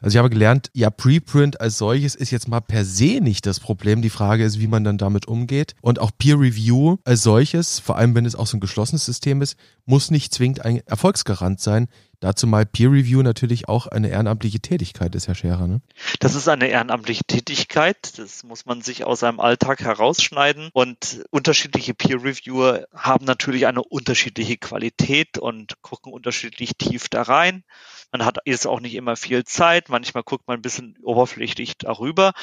Also 0.00 0.16
ich 0.16 0.18
habe 0.18 0.30
gelernt, 0.30 0.70
ja, 0.72 0.90
Preprint 0.90 1.60
als 1.60 1.78
solches 1.78 2.14
ist 2.14 2.30
jetzt 2.30 2.48
mal 2.48 2.60
per 2.60 2.84
se 2.84 3.20
nicht 3.20 3.46
das 3.46 3.60
Problem. 3.60 4.02
Die 4.02 4.10
Frage 4.10 4.44
ist, 4.44 4.60
wie 4.60 4.66
man 4.66 4.84
dann 4.84 4.98
damit 4.98 5.28
umgeht. 5.28 5.74
Und 5.82 5.98
auch 5.98 6.10
Peer 6.16 6.38
Review 6.38 6.96
als 7.04 7.22
solches, 7.22 7.78
vor 7.78 7.96
allem 7.96 8.14
wenn 8.14 8.26
es 8.26 8.34
auch 8.34 8.46
so 8.46 8.56
ein 8.56 8.60
geschlossenes 8.60 9.04
System 9.04 9.42
ist, 9.42 9.56
muss 9.84 10.10
nicht 10.10 10.32
zwingend 10.32 10.64
ein 10.64 10.80
Erfolgsgarant 10.86 11.60
sein. 11.60 11.88
Dazu 12.22 12.46
mal 12.46 12.64
Peer 12.64 12.92
Review 12.92 13.20
natürlich 13.22 13.68
auch 13.68 13.88
eine 13.88 14.08
ehrenamtliche 14.08 14.60
Tätigkeit 14.60 15.12
ist, 15.16 15.26
Herr 15.26 15.34
Scherer. 15.34 15.66
Ne? 15.66 15.80
Das 16.20 16.36
ist 16.36 16.46
eine 16.46 16.68
ehrenamtliche 16.68 17.24
Tätigkeit. 17.26 18.16
Das 18.16 18.44
muss 18.44 18.64
man 18.64 18.80
sich 18.80 19.02
aus 19.02 19.18
seinem 19.18 19.40
Alltag 19.40 19.80
herausschneiden. 19.80 20.70
Und 20.72 21.24
unterschiedliche 21.30 21.94
Peer 21.94 22.22
Reviewer 22.22 22.86
haben 22.94 23.24
natürlich 23.24 23.66
eine 23.66 23.82
unterschiedliche 23.82 24.56
Qualität 24.56 25.36
und 25.36 25.82
gucken 25.82 26.12
unterschiedlich 26.12 26.76
tief 26.78 27.08
da 27.08 27.22
rein. 27.22 27.64
Man 28.12 28.24
hat 28.24 28.38
jetzt 28.44 28.68
auch 28.68 28.78
nicht 28.78 28.94
immer 28.94 29.16
viel 29.16 29.42
Zeit. 29.42 29.88
Manchmal 29.88 30.22
guckt 30.22 30.46
man 30.46 30.60
ein 30.60 30.62
bisschen 30.62 30.96
oberflächlich 31.02 31.76
darüber. 31.76 32.34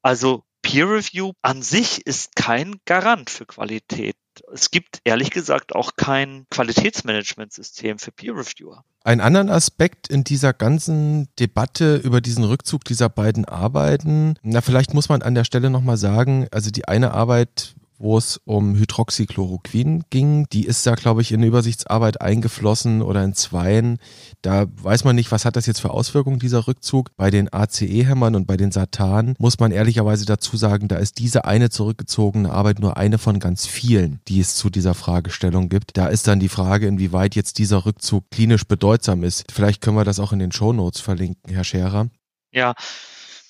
Also 0.00 0.44
Peer 0.62 0.88
Review 0.88 1.32
an 1.42 1.60
sich 1.60 2.06
ist 2.06 2.36
kein 2.36 2.76
Garant 2.86 3.28
für 3.28 3.44
Qualität. 3.44 4.16
Es 4.52 4.70
gibt 4.70 5.00
ehrlich 5.04 5.30
gesagt 5.30 5.74
auch 5.74 5.92
kein 5.96 6.46
Qualitätsmanagementsystem 6.50 7.98
für 7.98 8.12
Peer 8.12 8.34
Reviewer. 8.34 8.84
Einen 9.04 9.20
anderen 9.20 9.50
Aspekt 9.50 10.08
in 10.08 10.24
dieser 10.24 10.52
ganzen 10.52 11.28
Debatte 11.38 11.96
über 11.96 12.20
diesen 12.20 12.42
Rückzug 12.42 12.84
dieser 12.84 13.08
beiden 13.08 13.44
Arbeiten, 13.44 14.34
na 14.42 14.60
vielleicht 14.60 14.94
muss 14.94 15.08
man 15.08 15.22
an 15.22 15.36
der 15.36 15.44
Stelle 15.44 15.70
nochmal 15.70 15.96
sagen, 15.96 16.48
also 16.50 16.70
die 16.70 16.88
eine 16.88 17.12
Arbeit 17.12 17.75
wo 17.98 18.18
es 18.18 18.40
um 18.44 18.74
Hydroxychloroquin 18.76 20.04
ging. 20.10 20.46
Die 20.52 20.66
ist 20.66 20.86
da, 20.86 20.94
glaube 20.94 21.22
ich, 21.22 21.32
in 21.32 21.42
Übersichtsarbeit 21.42 22.20
eingeflossen 22.20 23.02
oder 23.02 23.24
in 23.24 23.34
Zweien. 23.34 23.98
Da 24.42 24.66
weiß 24.82 25.04
man 25.04 25.16
nicht, 25.16 25.32
was 25.32 25.44
hat 25.44 25.56
das 25.56 25.66
jetzt 25.66 25.80
für 25.80 25.90
Auswirkungen, 25.90 26.38
dieser 26.38 26.66
Rückzug. 26.66 27.10
Bei 27.16 27.30
den 27.30 27.52
ACE-Hämmern 27.52 28.34
und 28.34 28.46
bei 28.46 28.56
den 28.56 28.72
Satan 28.72 29.34
muss 29.38 29.58
man 29.58 29.72
ehrlicherweise 29.72 30.26
dazu 30.26 30.56
sagen, 30.56 30.88
da 30.88 30.96
ist 30.96 31.18
diese 31.18 31.44
eine 31.44 31.70
zurückgezogene 31.70 32.50
Arbeit 32.50 32.78
nur 32.78 32.96
eine 32.96 33.18
von 33.18 33.38
ganz 33.38 33.66
vielen, 33.66 34.20
die 34.28 34.40
es 34.40 34.56
zu 34.56 34.70
dieser 34.70 34.94
Fragestellung 34.94 35.68
gibt. 35.68 35.96
Da 35.96 36.08
ist 36.08 36.26
dann 36.28 36.40
die 36.40 36.48
Frage, 36.48 36.86
inwieweit 36.86 37.34
jetzt 37.34 37.58
dieser 37.58 37.86
Rückzug 37.86 38.30
klinisch 38.30 38.64
bedeutsam 38.64 39.24
ist. 39.24 39.44
Vielleicht 39.50 39.80
können 39.80 39.96
wir 39.96 40.04
das 40.04 40.20
auch 40.20 40.32
in 40.32 40.38
den 40.38 40.52
Show 40.52 40.72
Notes 40.72 41.00
verlinken, 41.00 41.52
Herr 41.52 41.64
Scherer. 41.64 42.08
Ja, 42.52 42.74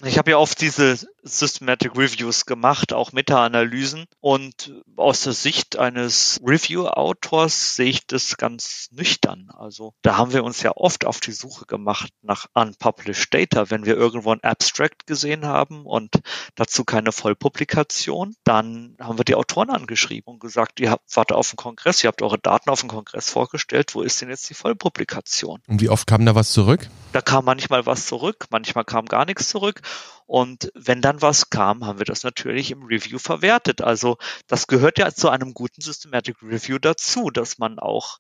ich 0.05 0.19
habe 0.19 0.31
ja 0.31 0.39
oft 0.39 0.61
diese 0.61 0.99
Systematic 1.27 1.97
Reviews 1.97 2.47
gemacht, 2.47 2.93
auch 2.93 3.12
Meta-Analysen. 3.12 4.07
Und 4.21 4.73
aus 4.97 5.23
der 5.23 5.33
Sicht 5.33 5.77
eines 5.77 6.41
Review-Autors 6.45 7.77
sehe 7.77 7.91
ich 7.91 8.07
das 8.07 8.37
ganz 8.37 8.89
nüchtern. 8.93 9.51
Also 9.57 9.95
da 10.03 10.17
haben 10.17 10.33
wir 10.33 10.45
uns 10.45 10.62
ja 10.62 10.73
oft 10.77 11.05
auf 11.05 11.21
die 11.21 11.33
Suche 11.33 11.67
gemacht 11.67 12.12
nach 12.23 12.47
unpublished 12.55 13.33
Data. 13.35 13.71
Wenn 13.71 13.85
wir 13.85 13.97
irgendwo 13.97 14.33
ein 14.33 14.43
Abstract 14.43 15.07
gesehen 15.07 15.47
haben 15.47 15.85
und 15.85 16.21
dazu 16.55 16.85
keine 16.85 17.12
Vollpublikation, 17.12 18.35
dann 18.45 18.97
haben 19.01 19.19
wir 19.19 19.25
die 19.25 19.35
Autoren 19.35 19.71
angeschrieben 19.71 20.35
und 20.35 20.41
gesagt, 20.41 20.81
ihr 20.81 20.91
habt, 20.91 21.17
wart 21.17 21.33
auf 21.33 21.51
dem 21.51 21.57
Kongress, 21.57 22.03
ihr 22.03 22.09
habt 22.09 22.23
eure 22.23 22.39
Daten 22.39 22.71
auf 22.71 22.81
dem 22.81 22.89
Kongress 22.89 23.31
vorgestellt, 23.31 23.95
wo 23.95 24.03
ist 24.03 24.21
denn 24.21 24.29
jetzt 24.29 24.49
die 24.49 24.55
Vollpublikation? 24.55 25.61
Und 25.67 25.81
wie 25.81 25.89
oft 25.89 26.07
kam 26.07 26.25
da 26.25 26.35
was 26.35 26.51
zurück? 26.51 26.89
Da 27.12 27.21
kam 27.21 27.45
manchmal 27.45 27.87
was 27.87 28.07
zurück, 28.07 28.47
manchmal 28.51 28.85
kam 28.85 29.07
gar 29.07 29.25
nichts 29.25 29.49
zurück. 29.49 29.81
Und 30.27 30.73
wenn 30.75 31.01
dann 31.01 31.23
was 31.23 31.51
kam, 31.51 31.87
haben 31.87 31.99
wir 31.99 32.05
das 32.05 32.25
natürlich 32.25 32.73
im 32.73 32.83
Review 32.83 33.19
verwertet. 33.19 33.81
Also 33.81 34.19
das 34.49 34.67
gehört 34.67 34.99
ja 34.99 35.12
zu 35.12 35.29
einem 35.29 35.55
guten 35.55 35.81
Systematic 35.81 36.43
Review 36.43 36.79
dazu, 36.79 37.31
dass 37.31 37.59
man 37.59 37.79
auch 37.79 38.19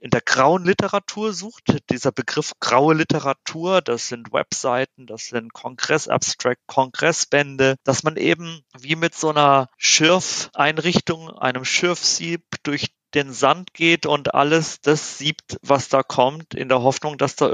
in 0.00 0.10
der 0.10 0.20
grauen 0.20 0.64
Literatur 0.64 1.32
sucht. 1.32 1.64
Dieser 1.90 2.12
Begriff 2.12 2.52
graue 2.60 2.94
Literatur, 2.94 3.82
das 3.82 4.08
sind 4.08 4.32
Webseiten, 4.32 5.06
das 5.06 5.26
sind 5.26 5.52
Kongress-Abstract, 5.52 6.60
Kongressbände, 6.66 7.76
dass 7.84 8.04
man 8.04 8.16
eben 8.16 8.62
wie 8.78 8.96
mit 8.96 9.14
so 9.14 9.30
einer 9.30 9.68
Schürfeinrichtung, 9.76 11.30
einem 11.30 11.64
Schürfsieb 11.64 12.44
durch 12.62 12.92
den 13.14 13.32
Sand 13.32 13.72
geht 13.74 14.06
und 14.06 14.34
alles 14.34 14.80
das 14.80 15.18
siebt, 15.18 15.58
was 15.62 15.88
da 15.88 16.02
kommt, 16.02 16.54
in 16.54 16.68
der 16.68 16.82
Hoffnung, 16.82 17.18
dass 17.18 17.36
da 17.36 17.48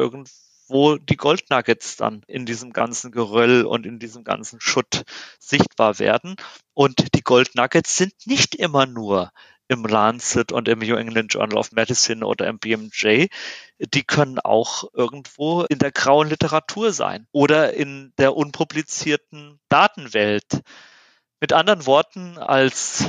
irgendwo 0.65 0.97
die 0.97 1.17
Goldnuggets 1.17 1.97
dann 1.97 2.23
in 2.27 2.47
diesem 2.47 2.73
ganzen 2.73 3.11
Geröll 3.11 3.65
und 3.65 3.87
in 3.87 3.99
diesem 3.99 4.25
ganzen 4.25 4.61
Schutt 4.61 5.05
sichtbar 5.39 5.99
werden. 5.99 6.37
Und 6.73 7.15
die 7.15 7.23
Goldnuggets 7.23 7.97
sind 7.97 8.15
nicht 8.27 8.55
immer 8.55 8.87
nur 8.87 9.31
im 9.69 9.85
Lancet 9.85 10.53
und 10.53 10.69
im 10.69 10.81
New 10.81 10.97
England 10.97 11.33
Journal 11.33 11.59
of 11.59 11.73
Medicine 11.73 12.27
oder 12.27 12.47
im 12.49 12.59
BMJ, 12.59 13.29
die 13.79 14.05
können 14.05 14.39
auch 14.39 14.85
irgendwo 14.93 15.63
in 15.63 15.79
der 15.79 15.91
grauen 15.91 16.29
Literatur 16.29 16.93
sein 16.93 17.27
oder 17.33 17.73
in 17.73 18.13
der 18.19 18.37
unpublizierten 18.37 19.59
Datenwelt. 19.71 20.61
Mit 21.45 21.53
anderen 21.53 21.85
Worten, 21.85 22.39
als 22.39 23.05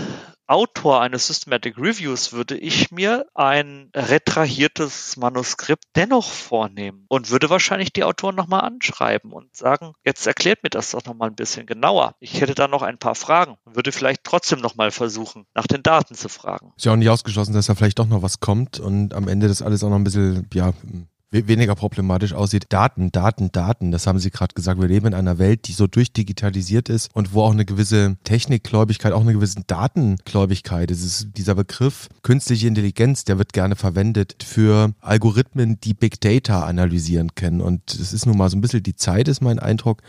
Autor 0.46 1.00
eines 1.00 1.28
Systematic 1.28 1.78
Reviews 1.78 2.34
würde 2.34 2.58
ich 2.58 2.92
mir 2.92 3.28
ein 3.34 3.90
retrahiertes 3.96 5.16
Manuskript 5.16 5.86
dennoch 5.96 6.30
vornehmen 6.30 7.06
und 7.08 7.32
würde 7.32 7.50
wahrscheinlich 7.50 7.94
die 7.94 8.04
Autoren 8.04 8.36
nochmal 8.36 8.66
anschreiben 8.66 9.32
und 9.32 9.56
sagen, 9.56 9.94
jetzt 10.04 10.28
erklärt 10.28 10.64
mir 10.64 10.70
das 10.70 10.92
doch 10.92 11.06
nochmal 11.06 11.30
ein 11.30 11.38
bisschen 11.38 11.66
genauer. 11.66 12.16
Ich 12.20 12.42
hätte 12.42 12.56
da 12.56 12.68
noch 12.68 12.82
ein 12.82 12.98
paar 12.98 13.16
Fragen 13.16 13.56
und 13.64 13.78
würde 13.78 13.94
vielleicht 13.94 14.26
trotzdem 14.26 14.60
nochmal 14.60 14.92
versuchen, 14.92 15.46
nach 15.54 15.68
den 15.68 15.82
Daten 15.82 16.16
zu 16.16 16.28
fragen. 16.28 16.74
Ist 16.76 16.86
ja 16.86 16.92
auch 16.92 16.98
nicht 16.98 17.10
ausgeschlossen, 17.10 17.54
dass 17.54 17.68
da 17.68 17.76
vielleicht 17.76 18.00
doch 18.00 18.08
noch 18.08 18.22
was 18.22 18.42
kommt 18.42 18.82
und 18.82 19.14
am 19.14 19.30
Ende 19.30 19.48
das 19.48 19.62
alles 19.62 19.82
auch 19.82 19.90
noch 19.90 19.96
ein 19.96 20.04
bisschen, 20.04 20.50
ja, 20.54 20.74
weniger 21.32 21.76
problematisch 21.76 22.34
aussieht. 22.34 22.66
Daten, 22.70 23.12
Daten, 23.12 23.52
Daten, 23.52 23.92
das 23.92 24.08
haben 24.08 24.20
Sie 24.20 24.32
gerade 24.32 24.54
gesagt. 24.54 24.80
Wir 24.80 24.88
leben 24.88 25.08
in 25.08 25.14
einer 25.14 25.38
Welt, 25.38 25.68
die 25.68 25.74
so 25.74 25.88
durchdigitalisiert 25.88 26.90
ist 26.90 27.10
und 27.14 27.34
wo 27.34 27.42
auch 27.44 27.52
eine 27.52 27.66
gewisse 27.66 28.18
Technikgläubigkeit, 28.24 29.12
auch 29.12 29.22
eine 29.22 29.34
gewisse 29.34 29.62
Datengläubigkeit 29.68 30.92
ist. 30.92 31.04
Ist 31.04 31.28
dieser 31.38 31.56
Begriff 31.56 32.10
künstliche 32.24 32.68
Intelligenz, 32.68 33.26
der 33.26 33.38
wird 33.38 33.54
gerne 33.54 33.76
verwendet 33.76 34.44
für 34.44 34.94
Algorithmen, 35.02 35.80
die 35.82 35.94
Big 35.94 36.22
Data 36.22 36.64
analysieren 36.64 37.36
können. 37.36 37.62
Und 37.62 37.94
es 37.94 38.14
ist 38.14 38.26
nun 38.26 38.38
mal 38.38 38.50
so 38.50 38.58
ein 38.58 38.62
bisschen 38.62 38.84
die 38.84 38.96
Zeit, 38.96 39.28
ist 39.28 39.42
mein 39.42 39.60
Eindruck 39.60 40.02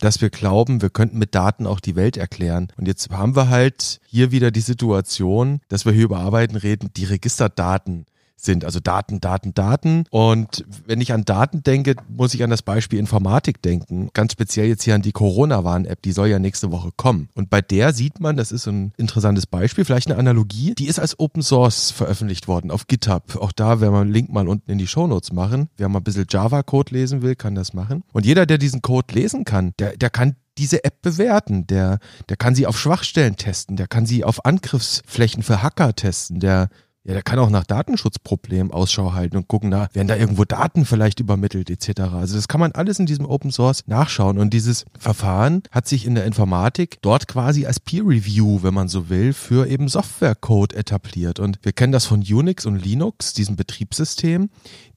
dass 0.00 0.20
wir 0.20 0.30
glauben, 0.30 0.82
wir 0.82 0.90
könnten 0.90 1.18
mit 1.18 1.34
Daten 1.36 1.64
auch 1.64 1.78
die 1.78 1.94
Welt 1.94 2.16
erklären. 2.16 2.68
Und 2.76 2.88
jetzt 2.88 3.10
haben 3.10 3.36
wir 3.36 3.48
halt 3.48 4.00
hier 4.04 4.32
wieder 4.32 4.50
die 4.50 4.60
Situation, 4.60 5.60
dass 5.68 5.84
wir 5.84 5.92
hier 5.92 6.04
über 6.04 6.18
Arbeiten 6.18 6.56
reden, 6.56 6.90
die 6.96 7.04
Registerdaten 7.04 8.06
sind. 8.36 8.64
Also 8.64 8.80
Daten, 8.80 9.20
Daten, 9.20 9.54
Daten. 9.54 10.04
Und 10.10 10.64
wenn 10.86 11.00
ich 11.00 11.12
an 11.12 11.24
Daten 11.24 11.62
denke, 11.62 11.96
muss 12.08 12.34
ich 12.34 12.42
an 12.42 12.50
das 12.50 12.62
Beispiel 12.62 12.98
Informatik 12.98 13.62
denken. 13.62 14.10
Ganz 14.12 14.32
speziell 14.32 14.66
jetzt 14.66 14.82
hier 14.82 14.94
an 14.94 15.02
die 15.02 15.12
Corona-Warn-App, 15.12 16.02
die 16.02 16.12
soll 16.12 16.28
ja 16.28 16.38
nächste 16.38 16.72
Woche 16.72 16.90
kommen. 16.96 17.28
Und 17.34 17.50
bei 17.50 17.60
der 17.60 17.92
sieht 17.92 18.20
man, 18.20 18.36
das 18.36 18.52
ist 18.52 18.66
ein 18.66 18.92
interessantes 18.96 19.46
Beispiel, 19.46 19.84
vielleicht 19.84 20.10
eine 20.10 20.18
Analogie, 20.18 20.74
die 20.74 20.86
ist 20.86 20.98
als 20.98 21.18
Open 21.18 21.42
Source 21.42 21.90
veröffentlicht 21.90 22.48
worden 22.48 22.70
auf 22.70 22.86
GitHub. 22.86 23.36
Auch 23.36 23.52
da 23.52 23.80
werden 23.80 23.94
wir 23.94 24.00
einen 24.00 24.12
Link 24.12 24.32
mal 24.32 24.48
unten 24.48 24.70
in 24.70 24.78
die 24.78 24.86
Show 24.86 25.06
Notes 25.06 25.32
machen. 25.32 25.68
Wer 25.76 25.88
mal 25.88 26.00
ein 26.00 26.04
bisschen 26.04 26.26
Java-Code 26.28 26.94
lesen 26.94 27.22
will, 27.22 27.36
kann 27.36 27.54
das 27.54 27.72
machen. 27.72 28.04
Und 28.12 28.26
jeder, 28.26 28.46
der 28.46 28.58
diesen 28.58 28.82
Code 28.82 29.14
lesen 29.14 29.44
kann, 29.44 29.72
der, 29.78 29.96
der 29.96 30.10
kann 30.10 30.36
diese 30.58 30.84
App 30.84 31.00
bewerten. 31.02 31.66
Der, 31.66 31.98
der 32.28 32.36
kann 32.36 32.54
sie 32.54 32.66
auf 32.66 32.78
Schwachstellen 32.78 33.36
testen, 33.36 33.76
der 33.76 33.86
kann 33.86 34.06
sie 34.06 34.24
auf 34.24 34.44
Angriffsflächen 34.44 35.42
für 35.42 35.62
Hacker 35.62 35.94
testen, 35.94 36.40
der 36.40 36.68
ja, 37.04 37.14
der 37.14 37.22
kann 37.22 37.40
auch 37.40 37.50
nach 37.50 37.64
Datenschutzproblemen 37.64 38.72
Ausschau 38.72 39.12
halten 39.12 39.36
und 39.36 39.48
gucken, 39.48 39.70
na, 39.70 39.88
werden 39.92 40.06
da 40.06 40.14
irgendwo 40.14 40.44
Daten 40.44 40.84
vielleicht 40.84 41.18
übermittelt 41.18 41.68
etc. 41.68 42.00
Also 42.00 42.36
das 42.36 42.46
kann 42.46 42.60
man 42.60 42.72
alles 42.72 43.00
in 43.00 43.06
diesem 43.06 43.26
Open 43.26 43.50
Source 43.50 43.82
nachschauen 43.86 44.38
und 44.38 44.54
dieses 44.54 44.84
Verfahren 44.98 45.62
hat 45.72 45.88
sich 45.88 46.06
in 46.06 46.14
der 46.14 46.24
Informatik 46.24 46.98
dort 47.02 47.26
quasi 47.26 47.66
als 47.66 47.80
Peer 47.80 48.04
Review, 48.06 48.62
wenn 48.62 48.74
man 48.74 48.86
so 48.86 49.08
will, 49.08 49.32
für 49.32 49.66
eben 49.66 49.88
Softwarecode 49.88 50.74
etabliert 50.74 51.40
und 51.40 51.58
wir 51.62 51.72
kennen 51.72 51.92
das 51.92 52.06
von 52.06 52.20
Unix 52.20 52.66
und 52.66 52.76
Linux, 52.76 53.32
diesem 53.32 53.56
Betriebssystem. 53.56 54.50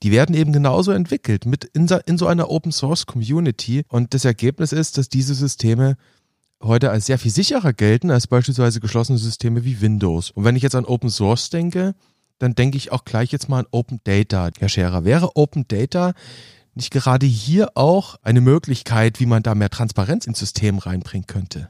Die 0.04 0.12
werden 0.12 0.36
eben 0.36 0.54
genauso 0.54 0.92
entwickelt 0.92 1.48
mit 1.48 1.64
in 1.64 1.88
so 1.88 2.28
einer 2.28 2.52
Open 2.52 2.72
Source 2.72 3.08
Community 3.08 3.84
und 3.88 4.14
das 4.14 4.26
Ergebnis 4.26 4.72
ist, 4.74 5.00
dass 5.00 5.10
diese 5.10 5.34
Systeme 5.34 5.98
heute 6.62 6.92
als 6.92 7.06
sehr 7.06 7.20
viel 7.20 7.32
sicherer 7.32 7.74
gelten 7.74 8.12
als 8.12 8.28
beispielsweise 8.28 8.80
geschlossene 8.80 9.18
Systeme 9.18 9.64
wie 9.64 9.82
Windows. 9.82 10.32
Und 10.32 10.44
wenn 10.44 10.56
ich 10.56 10.64
jetzt 10.64 10.76
an 10.76 10.86
Open 10.86 11.10
Source 11.10 11.50
denke, 11.50 11.96
dann 12.40 12.56
denke 12.56 12.78
ich 12.78 12.92
auch 12.92 13.06
gleich 13.06 13.32
jetzt 13.32 13.50
mal 13.50 13.60
an 13.60 13.68
Open 13.72 14.02
Data. 14.04 14.50
Herr 14.60 14.70
Scherer, 14.70 15.06
wäre 15.06 15.36
Open 15.36 15.68
Data 15.68 16.14
nicht 16.74 16.92
gerade 16.92 17.26
hier 17.26 17.72
auch 17.76 18.18
eine 18.22 18.42
Möglichkeit, 18.42 19.20
wie 19.20 19.26
man 19.26 19.44
da 19.44 19.56
mehr 19.56 19.70
Transparenz 19.70 20.28
ins 20.28 20.40
System 20.40 20.78
reinbringen 20.78 21.28
könnte? 21.28 21.70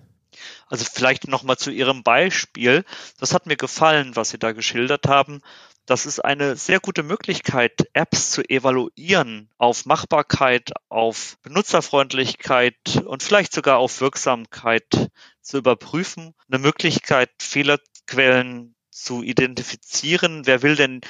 Also 0.68 0.86
vielleicht 0.92 1.28
nochmal 1.28 1.58
zu 1.58 1.72
Ihrem 1.72 2.04
Beispiel. 2.04 2.84
Das 3.20 3.34
hat 3.34 3.46
mir 3.46 3.56
gefallen, 3.56 4.16
was 4.16 4.30
Sie 4.30 4.40
da 4.40 4.52
geschildert 4.52 5.08
haben. 5.08 5.42
Das 5.86 6.08
ist 6.08 6.20
eine 6.20 6.56
sehr 6.56 6.80
gute 6.80 7.04
Möglichkeit, 7.04 7.88
Apps 7.94 8.32
zu 8.32 8.42
evaluieren 8.50 9.50
auf 9.60 9.86
Machbarkeit, 9.86 10.72
auf 10.90 11.38
Benutzerfreundlichkeit 11.44 13.04
und 13.06 13.22
vielleicht 13.22 13.54
sogar 13.54 13.78
auf 13.78 14.02
Wirksamkeit 14.02 15.12
zu 15.42 15.58
überprüfen. 15.58 16.34
Eine 16.50 16.58
Möglichkeit, 16.60 17.30
Fehlerquellen 17.40 18.76
zu 18.90 19.22
identifizieren. 19.22 20.48
Wer 20.48 20.64
will 20.64 20.76
denn 20.76 21.02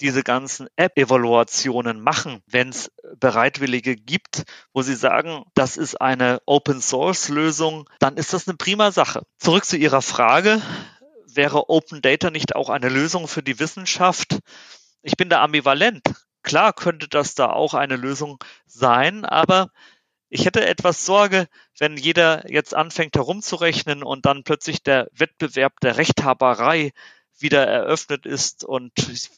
diese 0.00 0.22
ganzen 0.22 0.68
App-Evaluationen 0.76 2.00
machen, 2.00 2.40
wenn 2.46 2.68
es 2.68 2.92
Bereitwillige 3.18 3.96
gibt, 3.96 4.44
wo 4.72 4.82
sie 4.82 4.94
sagen, 4.94 5.42
das 5.54 5.76
ist 5.76 6.00
eine 6.00 6.40
Open-Source-Lösung, 6.46 7.90
dann 7.98 8.16
ist 8.16 8.32
das 8.32 8.46
eine 8.46 8.56
prima 8.56 8.92
Sache. 8.92 9.22
Zurück 9.38 9.64
zu 9.64 9.76
Ihrer 9.76 10.02
Frage 10.02 10.62
wäre 11.36 11.68
Open 11.68 12.02
Data 12.02 12.30
nicht 12.30 12.54
auch 12.54 12.68
eine 12.68 12.88
Lösung 12.88 13.28
für 13.28 13.42
die 13.42 13.58
Wissenschaft? 13.58 14.38
Ich 15.02 15.16
bin 15.16 15.28
da 15.28 15.42
ambivalent. 15.42 16.02
Klar 16.42 16.72
könnte 16.72 17.08
das 17.08 17.34
da 17.34 17.50
auch 17.50 17.74
eine 17.74 17.96
Lösung 17.96 18.42
sein, 18.66 19.24
aber 19.24 19.70
ich 20.28 20.46
hätte 20.46 20.64
etwas 20.64 21.04
Sorge, 21.04 21.48
wenn 21.78 21.96
jeder 21.96 22.50
jetzt 22.50 22.74
anfängt 22.74 23.16
herumzurechnen 23.16 24.02
und 24.02 24.26
dann 24.26 24.44
plötzlich 24.44 24.82
der 24.82 25.08
Wettbewerb 25.12 25.80
der 25.80 25.96
Rechthaberei 25.96 26.92
wieder 27.36 27.66
eröffnet 27.66 28.26
ist 28.26 28.64
und 28.64 28.92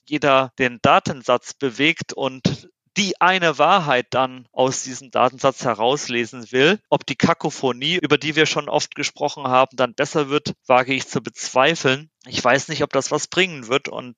jeder 0.06 0.52
den 0.58 0.80
Datensatz 0.82 1.54
bewegt 1.54 2.12
und 2.12 2.68
die 2.96 3.20
eine 3.20 3.58
Wahrheit 3.58 4.06
dann 4.10 4.46
aus 4.52 4.82
diesem 4.82 5.10
Datensatz 5.10 5.64
herauslesen 5.64 6.50
will. 6.52 6.78
Ob 6.90 7.06
die 7.06 7.16
Kakophonie, 7.16 7.96
über 7.96 8.18
die 8.18 8.36
wir 8.36 8.46
schon 8.46 8.68
oft 8.68 8.94
gesprochen 8.94 9.48
haben, 9.48 9.76
dann 9.76 9.94
besser 9.94 10.28
wird, 10.28 10.52
wage 10.66 10.92
ich 10.92 11.08
zu 11.08 11.22
bezweifeln. 11.22 12.10
Ich 12.26 12.42
weiß 12.42 12.68
nicht, 12.68 12.82
ob 12.82 12.92
das 12.92 13.10
was 13.10 13.26
bringen 13.26 13.68
wird 13.68 13.88
und 13.88 14.14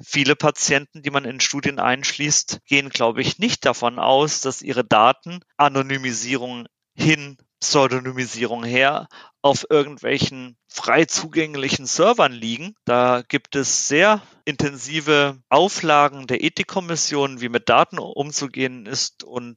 viele 0.00 0.36
Patienten, 0.36 1.02
die 1.02 1.10
man 1.10 1.24
in 1.24 1.40
Studien 1.40 1.80
einschließt, 1.80 2.60
gehen, 2.66 2.90
glaube 2.90 3.22
ich, 3.22 3.38
nicht 3.38 3.64
davon 3.64 3.98
aus, 3.98 4.40
dass 4.40 4.62
ihre 4.62 4.84
Daten 4.84 5.40
Anonymisierung 5.56 6.66
hin 6.94 7.38
Pseudonymisierung 7.60 8.64
her 8.64 9.08
auf 9.42 9.66
irgendwelchen 9.70 10.56
frei 10.68 11.04
zugänglichen 11.04 11.86
Servern 11.86 12.32
liegen. 12.32 12.74
Da 12.84 13.22
gibt 13.26 13.56
es 13.56 13.88
sehr 13.88 14.22
intensive 14.44 15.40
Auflagen 15.48 16.26
der 16.26 16.42
Ethikkommission, 16.42 17.40
wie 17.40 17.48
mit 17.48 17.68
Daten 17.68 17.98
umzugehen 17.98 18.86
ist 18.86 19.24
und 19.24 19.56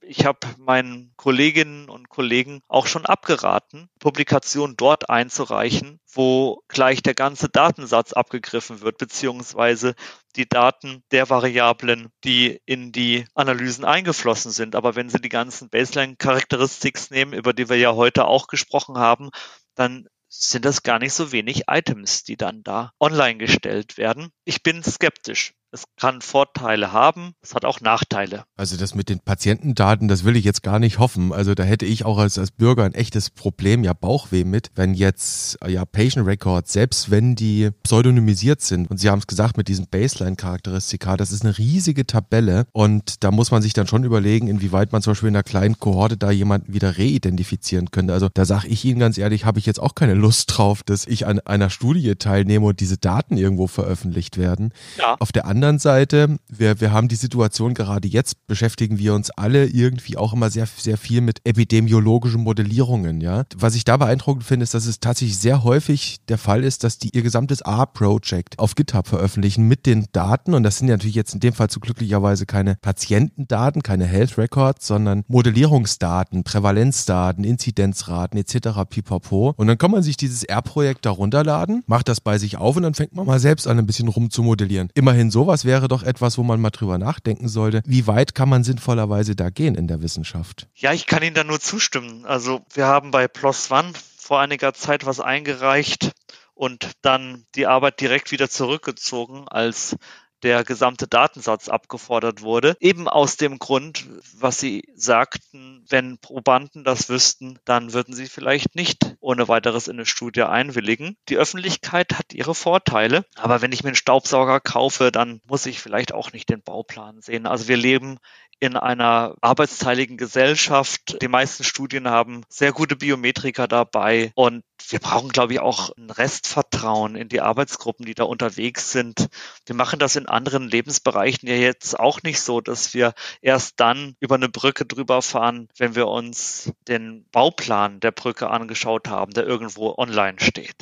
ich 0.00 0.24
habe 0.24 0.46
meinen 0.58 1.12
Kolleginnen 1.16 1.88
und 1.88 2.08
Kollegen 2.08 2.60
auch 2.68 2.86
schon 2.86 3.06
abgeraten, 3.06 3.88
Publikationen 3.98 4.76
dort 4.76 5.10
einzureichen, 5.10 6.00
wo 6.12 6.62
gleich 6.68 7.02
der 7.02 7.14
ganze 7.14 7.48
Datensatz 7.48 8.12
abgegriffen 8.12 8.80
wird, 8.80 8.98
beziehungsweise 8.98 9.94
die 10.36 10.48
Daten 10.48 11.02
der 11.10 11.30
Variablen, 11.30 12.08
die 12.24 12.60
in 12.66 12.92
die 12.92 13.26
Analysen 13.34 13.84
eingeflossen 13.84 14.50
sind. 14.50 14.74
Aber 14.74 14.96
wenn 14.96 15.08
Sie 15.08 15.20
die 15.20 15.28
ganzen 15.28 15.68
Baseline-Characteristics 15.68 17.10
nehmen, 17.10 17.32
über 17.32 17.52
die 17.52 17.68
wir 17.68 17.76
ja 17.76 17.94
heute 17.94 18.26
auch 18.26 18.46
gesprochen 18.46 18.98
haben, 18.98 19.30
dann 19.74 20.06
sind 20.28 20.64
das 20.64 20.82
gar 20.82 20.98
nicht 20.98 21.12
so 21.12 21.32
wenig 21.32 21.62
Items, 21.68 22.24
die 22.24 22.36
dann 22.36 22.62
da 22.62 22.92
online 23.00 23.38
gestellt 23.38 23.96
werden. 23.96 24.30
Ich 24.44 24.62
bin 24.62 24.82
skeptisch. 24.82 25.54
Es 25.72 25.84
kann 25.96 26.22
Vorteile 26.22 26.92
haben, 26.92 27.34
es 27.42 27.54
hat 27.54 27.64
auch 27.64 27.80
Nachteile. 27.80 28.44
Also 28.56 28.76
das 28.76 28.94
mit 28.94 29.08
den 29.08 29.20
Patientendaten, 29.20 30.08
das 30.08 30.24
will 30.24 30.36
ich 30.36 30.44
jetzt 30.44 30.62
gar 30.62 30.78
nicht 30.78 30.98
hoffen. 30.98 31.32
Also 31.32 31.54
da 31.54 31.64
hätte 31.64 31.84
ich 31.86 32.04
auch 32.04 32.18
als, 32.18 32.38
als 32.38 32.52
Bürger 32.52 32.84
ein 32.84 32.94
echtes 32.94 33.30
Problem, 33.30 33.82
ja 33.82 33.92
Bauchweh 33.92 34.44
mit, 34.44 34.70
wenn 34.76 34.94
jetzt 34.94 35.58
ja 35.66 35.84
Patient 35.84 36.26
Records, 36.26 36.72
selbst 36.72 37.10
wenn 37.10 37.34
die 37.34 37.70
pseudonymisiert 37.82 38.60
sind, 38.60 38.90
und 38.90 38.98
Sie 38.98 39.10
haben 39.10 39.18
es 39.18 39.26
gesagt 39.26 39.56
mit 39.56 39.68
diesem 39.68 39.86
Baseline-Charakteristika, 39.88 41.16
das 41.16 41.32
ist 41.32 41.44
eine 41.44 41.58
riesige 41.58 42.06
Tabelle 42.06 42.66
und 42.72 43.24
da 43.24 43.30
muss 43.30 43.50
man 43.50 43.60
sich 43.60 43.72
dann 43.72 43.88
schon 43.88 44.04
überlegen, 44.04 44.48
inwieweit 44.48 44.92
man 44.92 45.02
zum 45.02 45.12
Beispiel 45.12 45.28
in 45.28 45.36
einer 45.36 45.42
kleinen 45.42 45.78
Kohorte 45.78 46.16
da 46.16 46.30
jemanden 46.30 46.72
wieder 46.72 46.96
reidentifizieren 46.96 47.90
könnte. 47.90 48.12
Also 48.12 48.28
da 48.32 48.44
sage 48.44 48.68
ich 48.68 48.84
Ihnen 48.84 49.00
ganz 49.00 49.18
ehrlich, 49.18 49.44
habe 49.44 49.58
ich 49.58 49.66
jetzt 49.66 49.80
auch 49.80 49.96
keine 49.96 50.14
Lust 50.14 50.56
drauf, 50.56 50.82
dass 50.84 51.06
ich 51.06 51.26
an 51.26 51.40
einer 51.40 51.70
Studie 51.70 52.14
teilnehme 52.14 52.66
und 52.66 52.80
diese 52.80 52.98
Daten 52.98 53.36
irgendwo 53.36 53.66
veröffentlicht 53.66 54.38
werden. 54.38 54.72
Ja. 54.98 55.16
Auf 55.18 55.32
der 55.32 55.46
anderen 55.46 55.65
anderen 55.66 55.80
Seite, 55.80 56.38
wir, 56.48 56.80
wir 56.80 56.92
haben 56.92 57.08
die 57.08 57.16
Situation 57.16 57.74
gerade 57.74 58.06
jetzt, 58.06 58.46
beschäftigen 58.46 58.98
wir 58.98 59.14
uns 59.14 59.30
alle 59.30 59.66
irgendwie 59.66 60.16
auch 60.16 60.32
immer 60.32 60.48
sehr, 60.48 60.66
sehr 60.66 60.96
viel 60.96 61.20
mit 61.20 61.40
epidemiologischen 61.44 62.42
Modellierungen, 62.42 63.20
ja. 63.20 63.44
Was 63.56 63.74
ich 63.74 63.84
da 63.84 63.96
beeindruckend 63.96 64.44
finde, 64.44 64.62
ist, 64.62 64.74
dass 64.74 64.86
es 64.86 65.00
tatsächlich 65.00 65.38
sehr 65.38 65.64
häufig 65.64 66.18
der 66.28 66.38
Fall 66.38 66.62
ist, 66.62 66.84
dass 66.84 66.98
die 66.98 67.10
ihr 67.16 67.22
gesamtes 67.22 67.62
A-Project 67.62 68.60
auf 68.60 68.76
GitHub 68.76 69.08
veröffentlichen 69.08 69.66
mit 69.66 69.86
den 69.86 70.06
Daten. 70.12 70.54
Und 70.54 70.62
das 70.62 70.78
sind 70.78 70.86
ja 70.86 70.94
natürlich 70.94 71.16
jetzt 71.16 71.34
in 71.34 71.40
dem 71.40 71.52
Fall 71.52 71.68
zu 71.68 71.80
glücklicherweise 71.80 72.46
keine 72.46 72.76
Patientendaten, 72.76 73.82
keine 73.82 74.04
Health 74.04 74.38
Records, 74.38 74.86
sondern 74.86 75.24
Modellierungsdaten, 75.26 76.44
Prävalenzdaten, 76.44 77.42
Inzidenzraten 77.42 78.38
etc. 78.38 78.68
pipapo. 78.88 79.54
Und 79.56 79.66
dann 79.66 79.78
kann 79.78 79.90
man 79.90 80.04
sich 80.04 80.16
dieses 80.16 80.44
R-Projekt 80.44 81.06
da 81.06 81.10
runterladen, 81.10 81.82
macht 81.88 82.08
das 82.08 82.20
bei 82.20 82.38
sich 82.38 82.56
auf 82.56 82.76
und 82.76 82.84
dann 82.84 82.94
fängt 82.94 83.16
man 83.16 83.26
mal 83.26 83.40
selbst 83.40 83.66
an, 83.66 83.78
ein 83.78 83.86
bisschen 83.86 84.08
rumzumodellieren. 84.08 84.90
Immerhin 84.94 85.32
sowas 85.46 85.64
wäre 85.64 85.86
doch 85.86 86.02
etwas, 86.02 86.38
wo 86.38 86.42
man 86.42 86.60
mal 86.60 86.70
drüber 86.70 86.98
nachdenken 86.98 87.46
sollte. 87.46 87.80
Wie 87.86 88.08
weit 88.08 88.34
kann 88.34 88.48
man 88.48 88.64
sinnvollerweise 88.64 89.36
da 89.36 89.48
gehen 89.48 89.76
in 89.76 89.86
der 89.86 90.02
Wissenschaft? 90.02 90.66
Ja, 90.74 90.92
ich 90.92 91.06
kann 91.06 91.22
Ihnen 91.22 91.36
da 91.36 91.44
nur 91.44 91.60
zustimmen. 91.60 92.24
Also 92.26 92.66
wir 92.74 92.86
haben 92.86 93.12
bei 93.12 93.28
PLOS 93.28 93.70
ONE 93.70 93.92
vor 94.18 94.40
einiger 94.40 94.74
Zeit 94.74 95.06
was 95.06 95.20
eingereicht 95.20 96.10
und 96.54 96.90
dann 97.02 97.44
die 97.54 97.68
Arbeit 97.68 98.00
direkt 98.00 98.32
wieder 98.32 98.50
zurückgezogen, 98.50 99.46
als 99.46 99.94
der 100.42 100.64
gesamte 100.64 101.06
Datensatz 101.06 101.68
abgefordert 101.68 102.42
wurde. 102.42 102.76
Eben 102.80 103.08
aus 103.08 103.36
dem 103.36 103.58
Grund, 103.58 104.06
was 104.38 104.58
Sie 104.58 104.84
sagten, 104.94 105.84
wenn 105.88 106.18
Probanden 106.18 106.84
das 106.84 107.08
wüssten, 107.08 107.58
dann 107.64 107.92
würden 107.92 108.14
sie 108.14 108.26
vielleicht 108.26 108.74
nicht 108.74 109.16
ohne 109.20 109.48
weiteres 109.48 109.88
in 109.88 109.96
eine 109.96 110.06
Studie 110.06 110.42
einwilligen. 110.42 111.16
Die 111.28 111.36
Öffentlichkeit 111.36 112.18
hat 112.18 112.32
ihre 112.32 112.54
Vorteile, 112.54 113.24
aber 113.34 113.62
wenn 113.62 113.72
ich 113.72 113.82
mir 113.82 113.88
einen 113.88 113.96
Staubsauger 113.96 114.60
kaufe, 114.60 115.12
dann 115.12 115.40
muss 115.46 115.66
ich 115.66 115.80
vielleicht 115.80 116.12
auch 116.12 116.32
nicht 116.32 116.48
den 116.50 116.62
Bauplan 116.62 117.20
sehen. 117.20 117.46
Also 117.46 117.68
wir 117.68 117.76
leben 117.76 118.18
in 118.58 118.76
einer 118.76 119.34
arbeitsteiligen 119.40 120.16
Gesellschaft. 120.16 121.18
Die 121.20 121.28
meisten 121.28 121.64
Studien 121.64 122.08
haben 122.08 122.42
sehr 122.48 122.72
gute 122.72 122.96
Biometriker 122.96 123.68
dabei 123.68 124.32
und 124.34 124.62
wir 124.88 124.98
brauchen, 124.98 125.30
glaube 125.30 125.54
ich, 125.54 125.60
auch 125.60 125.90
ein 125.96 126.10
Restvertrauen 126.10 127.16
in 127.16 127.28
die 127.28 127.40
Arbeitsgruppen, 127.40 128.06
die 128.06 128.14
da 128.14 128.24
unterwegs 128.24 128.92
sind. 128.92 129.28
Wir 129.66 129.74
machen 129.74 129.98
das 129.98 130.16
in 130.16 130.26
anderen 130.26 130.68
Lebensbereichen 130.68 131.48
ja 131.48 131.56
jetzt 131.56 131.98
auch 131.98 132.22
nicht 132.22 132.40
so, 132.40 132.60
dass 132.60 132.94
wir 132.94 133.14
erst 133.42 133.80
dann 133.80 134.14
über 134.20 134.36
eine 134.36 134.48
Brücke 134.48 134.86
drüber 134.86 135.22
fahren, 135.22 135.68
wenn 135.76 135.94
wir 135.94 136.08
uns 136.08 136.72
den 136.88 137.26
Bauplan 137.32 138.00
der 138.00 138.12
Brücke 138.12 138.48
angeschaut 138.48 139.08
haben, 139.08 139.32
der 139.32 139.46
irgendwo 139.46 139.94
online 139.96 140.36
steht. 140.40 140.76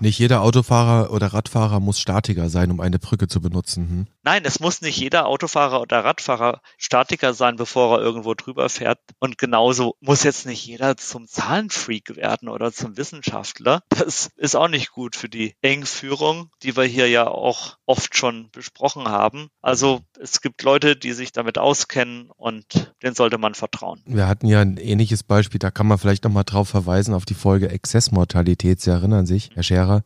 Nicht 0.00 0.18
jeder 0.18 0.42
Autofahrer 0.42 1.12
oder 1.12 1.28
Radfahrer 1.28 1.80
muss 1.80 2.00
Statiker 2.00 2.48
sein, 2.48 2.70
um 2.70 2.80
eine 2.80 2.98
Brücke 2.98 3.28
zu 3.28 3.40
benutzen. 3.40 3.88
Hm? 3.88 4.06
Nein, 4.22 4.42
es 4.44 4.60
muss 4.60 4.82
nicht 4.82 4.98
jeder 4.98 5.26
Autofahrer 5.26 5.80
oder 5.80 6.04
Radfahrer 6.04 6.60
Statiker 6.76 7.32
sein, 7.32 7.56
bevor 7.56 7.96
er 7.98 8.04
irgendwo 8.04 8.34
drüber 8.34 8.68
fährt. 8.68 8.98
Und 9.18 9.38
genauso 9.38 9.96
muss 10.00 10.24
jetzt 10.24 10.44
nicht 10.46 10.64
jeder 10.66 10.96
zum 10.96 11.26
Zahlenfreak 11.26 12.16
werden 12.16 12.48
oder 12.48 12.72
zum 12.72 12.96
Wissenschaftler. 12.96 13.82
Das 13.88 14.30
ist 14.36 14.56
auch 14.56 14.68
nicht 14.68 14.92
gut 14.92 15.14
für 15.14 15.28
die 15.28 15.54
Engführung, 15.62 16.50
die 16.62 16.76
wir 16.76 16.84
hier 16.84 17.08
ja 17.08 17.28
auch 17.28 17.76
oft 17.86 18.16
schon 18.16 18.50
besprochen 18.50 19.08
haben. 19.08 19.48
Also 19.62 20.00
es 20.18 20.40
gibt 20.40 20.62
Leute, 20.62 20.96
die 20.96 21.12
sich 21.12 21.32
damit 21.32 21.58
auskennen 21.58 22.30
und 22.36 22.92
denen 23.02 23.14
sollte 23.14 23.38
man 23.38 23.54
vertrauen. 23.54 24.02
Wir 24.06 24.26
hatten 24.26 24.46
ja 24.46 24.60
ein 24.60 24.76
ähnliches 24.76 25.22
Beispiel, 25.22 25.58
da 25.58 25.70
kann 25.70 25.86
man 25.86 25.98
vielleicht 25.98 26.24
nochmal 26.24 26.44
drauf 26.44 26.68
verweisen 26.68 27.14
auf 27.14 27.24
die 27.24 27.34
Folge 27.34 27.68
Exzessmortalität. 27.68 28.80
Sie 28.80 28.90
erinnern 28.90 29.26
sich, 29.26 29.50
Herr 29.54 29.62
Scherer? 29.62 30.02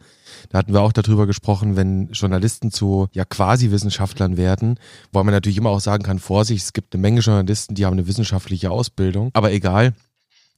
Da 0.48 0.58
hatten 0.58 0.72
wir 0.72 0.82
auch 0.82 0.92
darüber 0.92 1.26
gesprochen, 1.26 1.76
wenn 1.76 2.08
Journalisten 2.10 2.70
zu 2.70 3.08
ja 3.12 3.24
quasi 3.24 3.70
Wissenschaftlern 3.70 4.36
werden, 4.36 4.78
wo 5.12 5.22
man 5.22 5.32
natürlich 5.32 5.58
immer 5.58 5.70
auch 5.70 5.80
sagen 5.80 6.02
kann, 6.02 6.18
Vorsicht, 6.18 6.64
es 6.64 6.72
gibt 6.72 6.94
eine 6.94 7.00
Menge 7.00 7.20
Journalisten, 7.20 7.74
die 7.74 7.86
haben 7.86 7.94
eine 7.94 8.06
wissenschaftliche 8.06 8.70
Ausbildung, 8.70 9.30
aber 9.34 9.52
egal, 9.52 9.94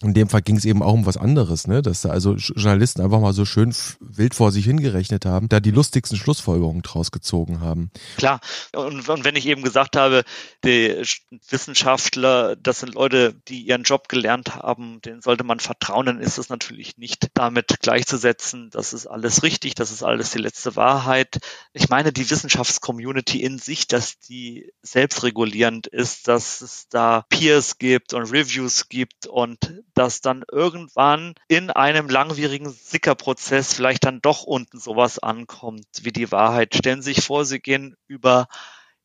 in 0.02 0.12
dem 0.12 0.28
Fall 0.28 0.42
ging 0.42 0.56
es 0.56 0.66
eben 0.66 0.82
auch 0.82 0.92
um 0.92 1.06
was 1.06 1.16
anderes, 1.16 1.66
ne? 1.66 1.80
dass 1.80 2.02
da 2.02 2.10
also 2.10 2.34
Journalisten 2.34 3.00
einfach 3.00 3.20
mal 3.20 3.32
so 3.32 3.46
schön 3.46 3.74
wild 4.00 4.34
vor 4.34 4.52
sich 4.52 4.66
hingerechnet 4.66 5.24
haben, 5.24 5.48
da 5.48 5.58
die 5.58 5.70
lustigsten 5.70 6.18
Schlussfolgerungen 6.18 6.82
draus 6.82 7.10
gezogen 7.10 7.60
haben. 7.60 7.90
Klar, 8.18 8.40
und, 8.74 9.08
und 9.08 9.24
wenn 9.24 9.36
ich 9.36 9.46
eben 9.46 9.62
gesagt 9.62 9.96
habe, 9.96 10.24
die 10.64 11.02
Wissenschaftler, 11.48 12.56
das 12.56 12.80
sind 12.80 12.92
Leute, 12.94 13.40
die 13.48 13.62
ihren 13.62 13.84
Job 13.84 14.10
gelernt 14.10 14.54
haben, 14.56 15.00
denen 15.00 15.22
sollte 15.22 15.44
man 15.44 15.60
vertrauen, 15.60 16.04
dann 16.04 16.20
ist 16.20 16.36
es 16.36 16.50
natürlich 16.50 16.98
nicht 16.98 17.28
damit 17.32 17.80
gleichzusetzen, 17.80 18.68
das 18.70 18.92
ist 18.92 19.06
alles 19.06 19.42
richtig, 19.42 19.76
das 19.76 19.90
ist 19.90 20.02
alles 20.02 20.30
die 20.30 20.38
letzte 20.38 20.76
Wahrheit. 20.76 21.38
Ich 21.72 21.88
meine, 21.88 22.12
die 22.12 22.28
Wissenschaftscommunity 22.28 23.42
in 23.42 23.58
sich, 23.58 23.86
dass 23.86 24.18
die 24.18 24.72
selbstregulierend 24.82 25.86
ist, 25.86 26.28
dass 26.28 26.60
es 26.60 26.86
da 26.90 27.24
Peers 27.30 27.78
gibt 27.78 28.12
und 28.12 28.30
Reviews 28.30 28.90
gibt 28.90 29.26
und 29.26 29.85
dass 29.96 30.20
dann 30.20 30.44
irgendwann 30.50 31.34
in 31.48 31.70
einem 31.70 32.08
langwierigen 32.08 32.70
Sickerprozess 32.70 33.72
vielleicht 33.72 34.04
dann 34.04 34.20
doch 34.20 34.44
unten 34.44 34.78
sowas 34.78 35.18
ankommt 35.18 35.86
wie 36.02 36.12
die 36.12 36.30
Wahrheit. 36.30 36.74
Stellen 36.76 37.02
Sie 37.02 37.14
sich 37.14 37.24
vor, 37.24 37.44
Sie 37.44 37.60
gehen 37.60 37.96
über 38.06 38.46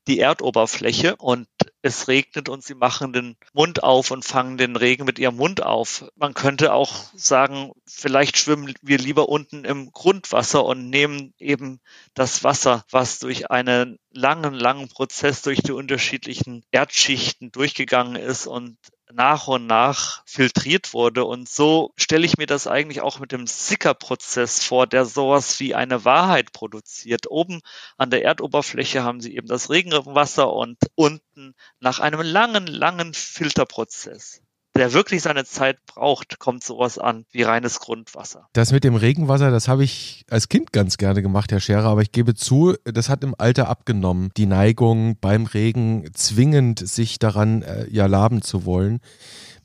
die 0.08 0.19
Erdoberfläche 0.19 1.15
und 1.15 1.47
es 1.82 2.08
regnet 2.08 2.49
und 2.49 2.63
sie 2.63 2.73
machen 2.73 3.13
den 3.13 3.38
Mund 3.54 3.84
auf 3.84 4.12
und 4.12 4.25
fangen 4.25 4.58
den 4.58 4.75
Regen 4.75 5.06
mit 5.06 5.19
ihrem 5.19 5.36
Mund 5.36 5.63
auf. 5.63 6.06
Man 6.15 6.34
könnte 6.34 6.73
auch 6.73 7.06
sagen, 7.15 7.71
vielleicht 7.86 8.38
schwimmen 8.38 8.73
wir 8.82 8.97
lieber 8.97 9.30
unten 9.30 9.63
im 9.63 9.91
Grundwasser 9.91 10.65
und 10.65 10.89
nehmen 10.89 11.34
eben 11.38 11.80
das 12.13 12.43
Wasser, 12.43 12.84
was 12.89 13.19
durch 13.19 13.51
einen 13.51 13.99
langen, 14.12 14.54
langen 14.54 14.89
Prozess 14.89 15.43
durch 15.43 15.62
die 15.62 15.71
unterschiedlichen 15.71 16.63
Erdschichten 16.71 17.51
durchgegangen 17.51 18.15
ist 18.15 18.47
und 18.47 18.77
nach 19.13 19.47
und 19.47 19.67
nach 19.67 20.24
filtriert 20.26 20.93
wurde. 20.93 21.26
Und 21.26 21.50
so 21.50 21.93
stelle 21.95 22.26
ich 22.26 22.38
mir 22.38 22.47
das 22.47 22.67
eigentlich 22.67 23.02
auch 23.02 23.19
mit 23.19 23.32
dem 23.32 23.47
Sicker-Prozess 23.47 24.63
vor, 24.63 24.88
der 24.88 25.06
sowas 25.06 25.60
wie 25.60 25.76
eine 25.76 26.06
Wahrheit 26.06 26.52
produziert. 26.52 27.30
Oben 27.30 27.62
an 27.97 28.10
der 28.10 28.24
Erdoberfläche 28.24 29.04
haben 29.04 29.21
sie 29.21 29.36
eben 29.36 29.47
das 29.47 29.69
Regenwasser 29.69 30.52
und 30.52 30.78
unten 30.95 31.56
nach 31.80 32.00
einem 32.00 32.21
langen, 32.21 32.67
langen 32.67 33.13
Filterprozess 33.13 34.41
der 34.82 34.94
wirklich 34.94 35.22
seine 35.22 35.46
Zeit 35.46 35.78
braucht, 35.86 36.39
kommt 36.39 36.63
sowas 36.63 36.98
an 36.98 37.26
wie 37.32 37.44
reines 37.44 37.80
Grundwasser. 37.80 38.48
Das 38.54 38.72
mit 38.72 38.84
dem 38.84 38.96
Regenwasser, 38.96 39.52
das 39.52 39.67
habe 39.67 39.84
ich 39.84 40.26
als 40.28 40.50
Kind 40.50 40.74
ganz 40.74 40.98
gerne 40.98 41.22
gemacht, 41.22 41.52
Herr 41.52 41.60
Scherer, 41.60 41.86
aber 41.86 42.02
ich 42.02 42.12
gebe 42.12 42.34
zu, 42.34 42.74
das 42.84 43.08
hat 43.08 43.24
im 43.24 43.36
Alter 43.38 43.70
abgenommen, 43.70 44.32
die 44.38 44.48
Neigung 44.48 45.17
beim 45.22 45.46
Regen 45.46 46.10
zwingend 46.15 46.80
sich 46.80 47.20
daran 47.20 47.62
äh, 47.62 47.88
ja 47.91 48.08
laben 48.08 48.41
zu 48.41 48.65
wollen. 48.65 49.02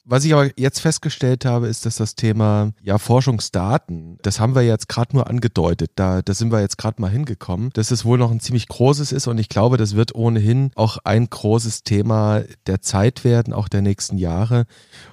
Was 0.09 0.25
ich 0.25 0.35
aber 0.35 0.51
jetzt 0.57 0.79
festgestellt 0.79 1.45
habe, 1.45 1.66
ist, 1.66 1.85
dass 1.85 1.97
das 1.97 2.14
Thema 2.14 2.71
ja 2.81 2.97
Forschungsdaten, 2.97 4.19
das 4.23 4.38
haben 4.38 4.55
wir 4.55 4.62
jetzt 4.62 4.88
gerade 4.88 5.16
nur 5.16 5.29
angedeutet, 5.29 5.90
da, 5.97 6.23
da 6.23 6.33
sind 6.33 6.53
wir 6.53 6.61
jetzt 6.61 6.79
gerade 6.79 7.03
mal 7.03 7.11
hingekommen, 7.11 7.71
dass 7.73 7.90
es 7.90 8.05
wohl 8.05 8.16
noch 8.16 8.31
ein 8.31 8.38
ziemlich 8.38 8.69
großes 8.69 9.11
ist 9.11 9.27
und 9.27 9.38
ich 9.38 9.49
glaube, 9.49 9.79
das 9.79 9.97
wird 9.97 10.14
ohnehin 10.14 10.71
auch 10.77 10.99
ein 11.03 11.29
großes 11.29 11.83
Thema 11.83 12.45
der 12.69 12.83
Zeit 12.83 13.25
werden, 13.25 13.53
auch 13.53 13.66
der 13.66 13.83
nächsten 13.83 14.16
Jahre. 14.16 14.66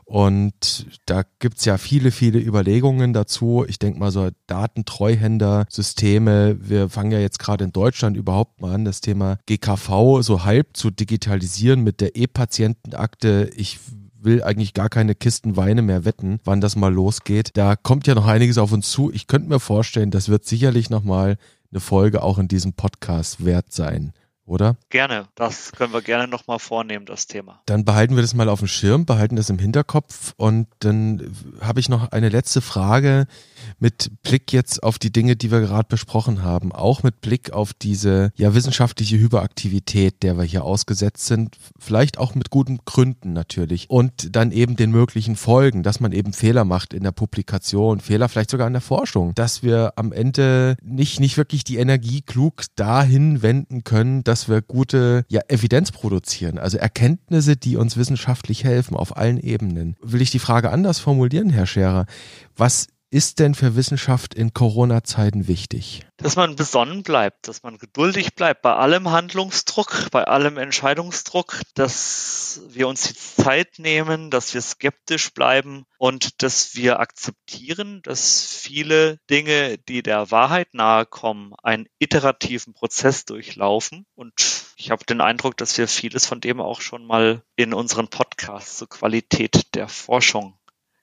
Und 0.06 0.86
da 1.08 1.24
gibt's 1.40 1.66
ja 1.66 1.80
viele, 1.80 2.12
viele 2.12 2.38
Überlegungen 2.38 3.14
dazu. 3.14 3.66
Ich 3.68 3.80
denke 3.80 4.00
mal 4.00 4.12
so 4.12 4.30
Datentreuhänder-Systeme. 4.46 6.58
Wir 6.60 6.90
fangen 6.90 7.12
ja 7.12 7.20
jetzt 7.20 7.40
gerade 7.40 7.64
in 7.64 7.72
Deutschland 7.72 8.16
überhaupt 8.16 8.62
mal 8.62 8.76
an, 8.76 8.86
das 8.86 9.02
Thema 9.02 9.40
GKV 9.48 10.22
so 10.22 10.44
halb 10.44 10.78
zu 10.78 10.92
digitalisieren 10.92 11.82
mit 11.82 12.00
der 12.00 12.16
E-Patientenakte. 12.16 13.50
Ich 13.56 13.80
will 14.24 14.44
eigentlich 14.44 14.74
gar 14.74 14.90
keine 14.90 15.16
Kisten 15.16 15.56
Weine 15.58 15.82
mehr 15.82 16.06
wetten, 16.06 16.40
wann 16.44 16.62
das 16.62 16.76
mal 16.76 16.94
losgeht. 16.94 17.52
Da 17.54 17.76
kommt 17.76 18.08
ja 18.08 18.16
noch 18.16 18.28
einiges 18.28 18.58
auf 18.58 18.72
uns 18.72 18.90
zu. 18.90 19.12
Ich 19.12 19.28
könnte 19.28 19.50
mir 19.50 19.60
vorstellen, 19.60 20.12
das 20.12 20.30
wird 20.30 20.46
sicherlich 20.46 20.90
nochmal 20.90 21.38
eine 21.72 21.80
Folge 21.80 22.24
auch 22.24 22.38
in 22.38 22.48
diesem 22.48 22.74
Podcast 22.74 23.46
wert 23.46 23.72
sein 23.72 24.14
oder? 24.46 24.76
Gerne, 24.90 25.28
das 25.36 25.72
können 25.72 25.94
wir 25.94 26.02
gerne 26.02 26.28
nochmal 26.28 26.60
vornehmen, 26.60 27.06
das 27.06 27.28
Thema. 27.28 27.62
Dann 27.66 27.86
behalten 27.86 28.16
wir 28.16 28.22
das 28.22 28.34
mal 28.34 28.50
auf 28.50 28.60
dem 28.60 28.68
Schirm, 28.68 29.06
behalten 29.06 29.36
das 29.36 29.50
im 29.50 29.60
Hinterkopf 29.60 30.34
und 30.38 30.68
dann 30.80 31.34
habe 31.62 31.80
ich 31.80 31.90
noch 31.90 32.12
eine 32.12 32.30
letzte 32.30 32.62
Frage 32.62 33.28
mit 33.80 34.12
Blick 34.24 34.52
jetzt 34.54 34.84
auf 34.84 35.00
die 35.00 35.12
Dinge, 35.12 35.36
die 35.36 35.52
wir 35.52 35.62
gerade 35.62 35.88
besprochen 35.88 36.44
haben, 36.44 36.72
auch 36.72 37.04
mit 37.04 37.22
Blick 37.22 37.52
auf 37.52 37.74
diese 37.74 38.32
ja 38.36 38.54
wissenschaftliche 38.54 39.18
Hyperaktivität, 39.18 40.24
der 40.24 40.38
wir 40.38 40.44
hier 40.44 40.64
ausgesetzt 40.64 41.26
sind, 41.26 41.58
vielleicht 41.80 42.18
auch 42.18 42.36
mit 42.36 42.50
guten 42.50 42.80
Gründen 42.86 43.34
natürlich 43.34 43.90
und 43.90 44.36
dann 44.36 44.52
eben 44.52 44.76
den 44.76 44.92
möglichen 44.92 45.36
Folgen, 45.36 45.84
dass 45.84 46.00
man 46.00 46.12
eben 46.12 46.34
Fehler 46.34 46.66
macht 46.66 46.94
in 46.94 47.04
der 47.04 47.12
Publikation, 47.12 48.00
Fehler 48.00 48.30
vielleicht 48.30 48.50
sogar 48.50 48.68
in 48.68 48.74
der 48.74 48.82
Forschung, 48.82 49.34
dass 49.36 49.64
wir 49.64 49.94
am 49.96 50.12
Ende 50.12 50.76
nicht 50.84 51.20
nicht 51.20 51.38
wirklich 51.38 51.64
die 51.64 51.78
Energie 51.78 52.22
klug 52.22 52.64
dahin 52.76 53.42
wenden 53.42 53.84
können, 53.84 54.24
dass 54.24 54.50
wir 54.50 54.62
gute 54.62 55.26
ja, 55.30 55.42
Evidenz 55.48 55.92
produzieren, 55.92 56.58
also 56.58 56.78
Erkenntnisse, 56.78 57.56
die 57.56 57.78
uns 57.78 57.98
wissenschaftlich 57.98 58.64
helfen 58.64 58.96
auf 58.96 59.18
allen 59.18 59.38
Ebenen. 59.38 59.96
Will 60.02 60.22
ich 60.22 60.32
die 60.32 60.40
Frage 60.40 60.72
anders 60.72 61.00
formulieren, 61.00 61.50
Herr 61.50 61.66
Scherer? 61.66 62.06
Was 62.56 62.88
ist 63.14 63.38
denn 63.38 63.54
für 63.54 63.76
Wissenschaft 63.76 64.34
in 64.34 64.56
Corona-Zeiten 64.56 65.48
wichtig? 65.48 66.04
Dass 66.18 66.36
man 66.36 66.56
besonnen 66.56 67.04
bleibt, 67.04 67.48
dass 67.48 67.62
man 67.62 67.78
geduldig 67.78 68.34
bleibt 68.34 68.64
bei 68.64 68.74
allem 68.74 69.12
Handlungsdruck, 69.12 70.08
bei 70.10 70.24
allem 70.24 70.58
Entscheidungsdruck, 70.58 71.62
dass 71.76 72.62
wir 72.70 72.88
uns 72.88 73.04
die 73.04 73.14
Zeit 73.14 73.78
nehmen, 73.78 74.32
dass 74.32 74.56
wir 74.56 74.62
skeptisch 74.62 75.32
bleiben 75.32 75.86
und 76.00 76.42
dass 76.42 76.74
wir 76.74 77.00
akzeptieren, 77.00 78.02
dass 78.02 78.42
viele 78.44 79.20
Dinge, 79.30 79.78
die 79.78 80.02
der 80.02 80.32
Wahrheit 80.32 80.74
nahe 80.74 81.06
kommen, 81.06 81.54
einen 81.62 81.86
iterativen 82.00 82.74
Prozess 82.74 83.26
durchlaufen. 83.26 84.08
Und 84.16 84.34
ich 84.76 84.90
habe 84.90 85.06
den 85.06 85.22
Eindruck, 85.22 85.56
dass 85.58 85.78
wir 85.78 85.88
vieles 85.88 86.26
von 86.26 86.42
dem 86.42 86.60
auch 86.60 86.82
schon 86.82 87.06
mal 87.06 87.44
in 87.58 87.76
unseren 87.76 88.08
Podcasts 88.08 88.78
zur 88.78 88.90
Qualität 88.90 89.76
der 89.76 89.88
Forschung 89.88 90.58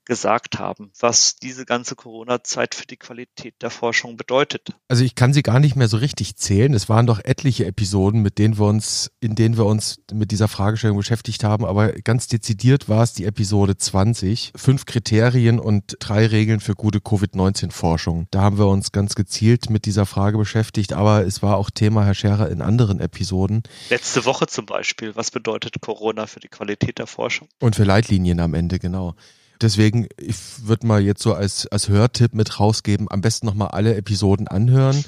gesagt 0.05 0.59
haben, 0.59 0.91
was 0.99 1.37
diese 1.37 1.65
ganze 1.65 1.95
Corona-Zeit 1.95 2.75
für 2.75 2.87
die 2.87 2.97
Qualität 2.97 3.55
der 3.63 3.71
Forschung 3.71 4.17
bedeutet. 4.17 4.71
Also 4.89 5.05
ich 5.05 5.15
kann 5.15 5.33
sie 5.33 5.43
gar 5.43 5.61
nicht 5.61 5.77
mehr 5.77 5.89
so 5.89 5.99
richtig 5.99 6.37
zählen. 6.37 6.75
Es 6.75 6.89
waren 6.89 7.07
doch 7.07 7.21
etliche 7.23 7.67
Episoden, 7.67 8.23
mit 8.23 8.39
denen 8.39 8.59
wir 8.59 8.67
uns, 8.67 9.11
in 9.21 9.35
denen 9.35 9.57
wir 9.57 9.67
uns 9.67 10.01
mit 10.13 10.31
dieser 10.31 10.49
Fragestellung 10.49 10.97
beschäftigt 10.97 11.45
haben, 11.45 11.65
aber 11.65 11.93
ganz 11.93 12.27
dezidiert 12.27 12.89
war 12.89 13.03
es 13.03 13.13
die 13.13 13.25
Episode 13.25 13.77
20. 13.77 14.53
Fünf 14.57 14.87
Kriterien 14.87 15.59
und 15.59 15.97
drei 16.01 16.27
Regeln 16.27 16.61
für 16.61 16.75
gute 16.75 17.01
Covid-19-Forschung. 17.01 18.27
Da 18.31 18.43
haben 18.43 18.59
wir 18.59 18.67
uns 18.67 18.93
ganz 18.93 19.15
gezielt 19.15 19.71
mit 19.71 19.85
dieser 19.85 20.07
Frage 20.07 20.39
beschäftigt, 20.39 20.93
aber 20.93 21.25
es 21.25 21.43
war 21.43 21.57
auch 21.57 21.71
Thema, 21.71 22.05
Herr 22.05 22.15
Scherer, 22.15 22.51
in 22.51 22.63
anderen 22.63 23.01
Episoden. 23.01 23.63
Letzte 23.91 24.25
Woche 24.25 24.47
zum 24.47 24.67
Beispiel. 24.67 25.15
Was 25.15 25.31
bedeutet 25.31 25.81
Corona 25.81 26.27
für 26.27 26.41
die 26.41 26.49
Qualität 26.49 26.99
der 26.99 27.07
Forschung? 27.07 27.49
Und 27.61 27.77
für 27.77 27.85
Leitlinien 27.85 28.41
am 28.41 28.55
Ende, 28.55 28.79
genau. 28.79 29.15
Deswegen, 29.61 30.07
ich 30.19 30.37
würde 30.63 30.87
mal 30.87 31.01
jetzt 31.01 31.23
so 31.23 31.35
als, 31.35 31.67
als 31.67 31.89
Hörtipp 31.89 32.35
mit 32.35 32.59
rausgeben, 32.61 33.11
am 33.11 33.21
besten 33.21 33.47
nochmal 33.47 33.69
alle 33.69 33.95
Episoden 33.95 34.49
anhören. 34.49 35.05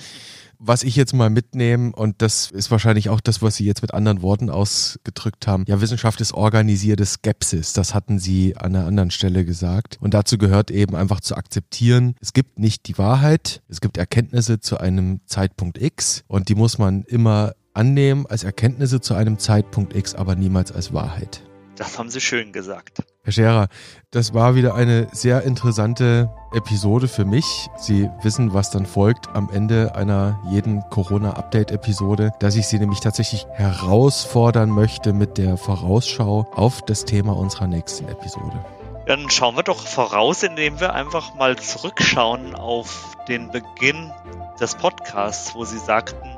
Was 0.64 0.84
ich 0.84 0.94
jetzt 0.94 1.12
mal 1.12 1.28
mitnehme, 1.28 1.92
und 1.92 2.22
das 2.22 2.53
ist 2.53 2.70
wahrscheinlich 2.70 3.09
auch 3.09 3.20
das, 3.20 3.42
was 3.42 3.57
Sie 3.57 3.64
jetzt 3.64 3.82
mit 3.82 3.94
anderen 3.94 4.22
Worten 4.22 4.48
ausgedrückt 4.48 5.48
haben, 5.48 5.64
ja, 5.66 5.80
Wissenschaft 5.80 6.20
ist 6.20 6.34
organisierte 6.34 7.05
Skepsis. 7.05 7.72
Das 7.72 7.94
hatten 7.94 8.20
Sie 8.20 8.57
an 8.57 8.76
einer 8.76 8.86
anderen 8.86 9.11
Stelle 9.11 9.44
gesagt. 9.44 9.98
Und 10.00 10.14
dazu 10.14 10.38
gehört 10.38 10.70
eben 10.70 10.94
einfach 10.94 11.18
zu 11.18 11.34
akzeptieren, 11.34 12.14
es 12.20 12.32
gibt 12.32 12.61
nicht 12.61 12.86
die 12.86 12.96
Wahrheit, 12.96 13.61
es 13.68 13.80
gibt 13.80 13.96
Erkenntnisse 13.96 14.61
zu 14.61 14.78
einem 14.78 15.20
Zeitpunkt 15.26 15.82
X 15.82 16.22
und 16.28 16.48
die 16.48 16.55
muss 16.55 16.78
man 16.78 17.03
immer 17.05 17.55
annehmen 17.74 18.26
als 18.26 18.44
Erkenntnisse 18.44 19.00
zu 19.00 19.14
einem 19.14 19.38
Zeitpunkt 19.38 19.96
X, 19.96 20.14
aber 20.14 20.36
niemals 20.36 20.70
als 20.70 20.92
Wahrheit. 20.92 21.42
Das 21.74 21.98
haben 21.98 22.11
Sie 22.11 22.20
schön 22.20 22.53
gesagt. 22.53 23.03
Herr 23.24 23.32
Scherer, 23.32 23.68
das 24.10 24.34
war 24.34 24.56
wieder 24.56 24.74
eine 24.74 25.06
sehr 25.12 25.44
interessante 25.44 26.28
Episode 26.52 27.06
für 27.06 27.24
mich. 27.24 27.68
Sie 27.76 28.10
wissen, 28.22 28.52
was 28.52 28.72
dann 28.72 28.84
folgt 28.84 29.28
am 29.28 29.48
Ende 29.48 29.94
einer 29.94 30.40
jeden 30.50 30.82
Corona-Update-Episode, 30.90 32.32
dass 32.40 32.56
ich 32.56 32.66
Sie 32.66 32.80
nämlich 32.80 32.98
tatsächlich 32.98 33.46
herausfordern 33.52 34.70
möchte 34.70 35.12
mit 35.12 35.38
der 35.38 35.56
Vorausschau 35.56 36.48
auf 36.52 36.82
das 36.82 37.04
Thema 37.04 37.36
unserer 37.36 37.68
nächsten 37.68 38.08
Episode. 38.08 38.58
Dann 39.06 39.30
schauen 39.30 39.54
wir 39.54 39.62
doch 39.62 39.86
voraus, 39.86 40.42
indem 40.42 40.80
wir 40.80 40.92
einfach 40.92 41.36
mal 41.36 41.56
zurückschauen 41.56 42.56
auf 42.56 43.16
den 43.28 43.52
Beginn 43.52 44.12
des 44.60 44.74
Podcasts, 44.74 45.54
wo 45.54 45.64
Sie 45.64 45.78
sagten, 45.78 46.36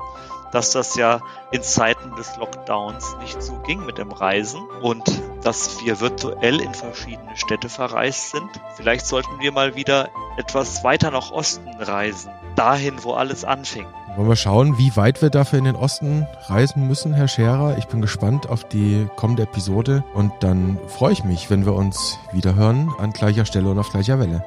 dass 0.55 0.71
das 0.71 0.95
ja 0.95 1.19
in 1.51 1.61
Zeiten 1.61 2.15
des 2.15 2.37
Lockdowns 2.37 3.17
nicht 3.19 3.41
so 3.41 3.53
ging 3.67 3.85
mit 3.85 3.97
dem 3.97 4.11
Reisen 4.11 4.61
und 4.81 5.03
dass 5.43 5.83
wir 5.83 5.99
virtuell 5.99 6.61
in 6.61 6.73
verschiedene 6.73 7.35
Städte 7.35 7.67
verreist 7.67 8.31
sind. 8.31 8.49
Vielleicht 8.75 9.05
sollten 9.05 9.39
wir 9.39 9.51
mal 9.51 9.75
wieder 9.75 10.07
etwas 10.37 10.83
weiter 10.85 11.11
nach 11.11 11.31
Osten 11.31 11.67
reisen, 11.77 12.31
dahin, 12.55 13.03
wo 13.03 13.13
alles 13.13 13.43
anfing. 13.43 13.85
Wollen 14.15 14.29
wir 14.29 14.37
schauen, 14.37 14.77
wie 14.77 14.95
weit 14.95 15.21
wir 15.21 15.29
dafür 15.29 15.59
in 15.59 15.65
den 15.65 15.75
Osten 15.75 16.25
reisen 16.47 16.87
müssen, 16.87 17.13
Herr 17.13 17.27
Scherer. 17.27 17.77
Ich 17.77 17.87
bin 17.87 18.01
gespannt 18.01 18.47
auf 18.47 18.63
die 18.63 19.09
kommende 19.17 19.43
Episode 19.43 20.05
und 20.13 20.31
dann 20.39 20.79
freue 20.87 21.11
ich 21.11 21.25
mich, 21.25 21.49
wenn 21.49 21.65
wir 21.65 21.73
uns 21.73 22.17
wiederhören 22.31 22.93
an 22.97 23.11
gleicher 23.11 23.43
Stelle 23.43 23.69
und 23.69 23.77
auf 23.77 23.89
gleicher 23.89 24.19
Welle. 24.19 24.41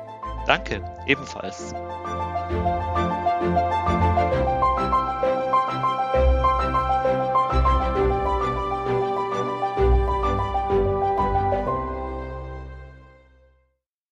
Danke, 0.46 0.82
ebenfalls. 1.04 1.74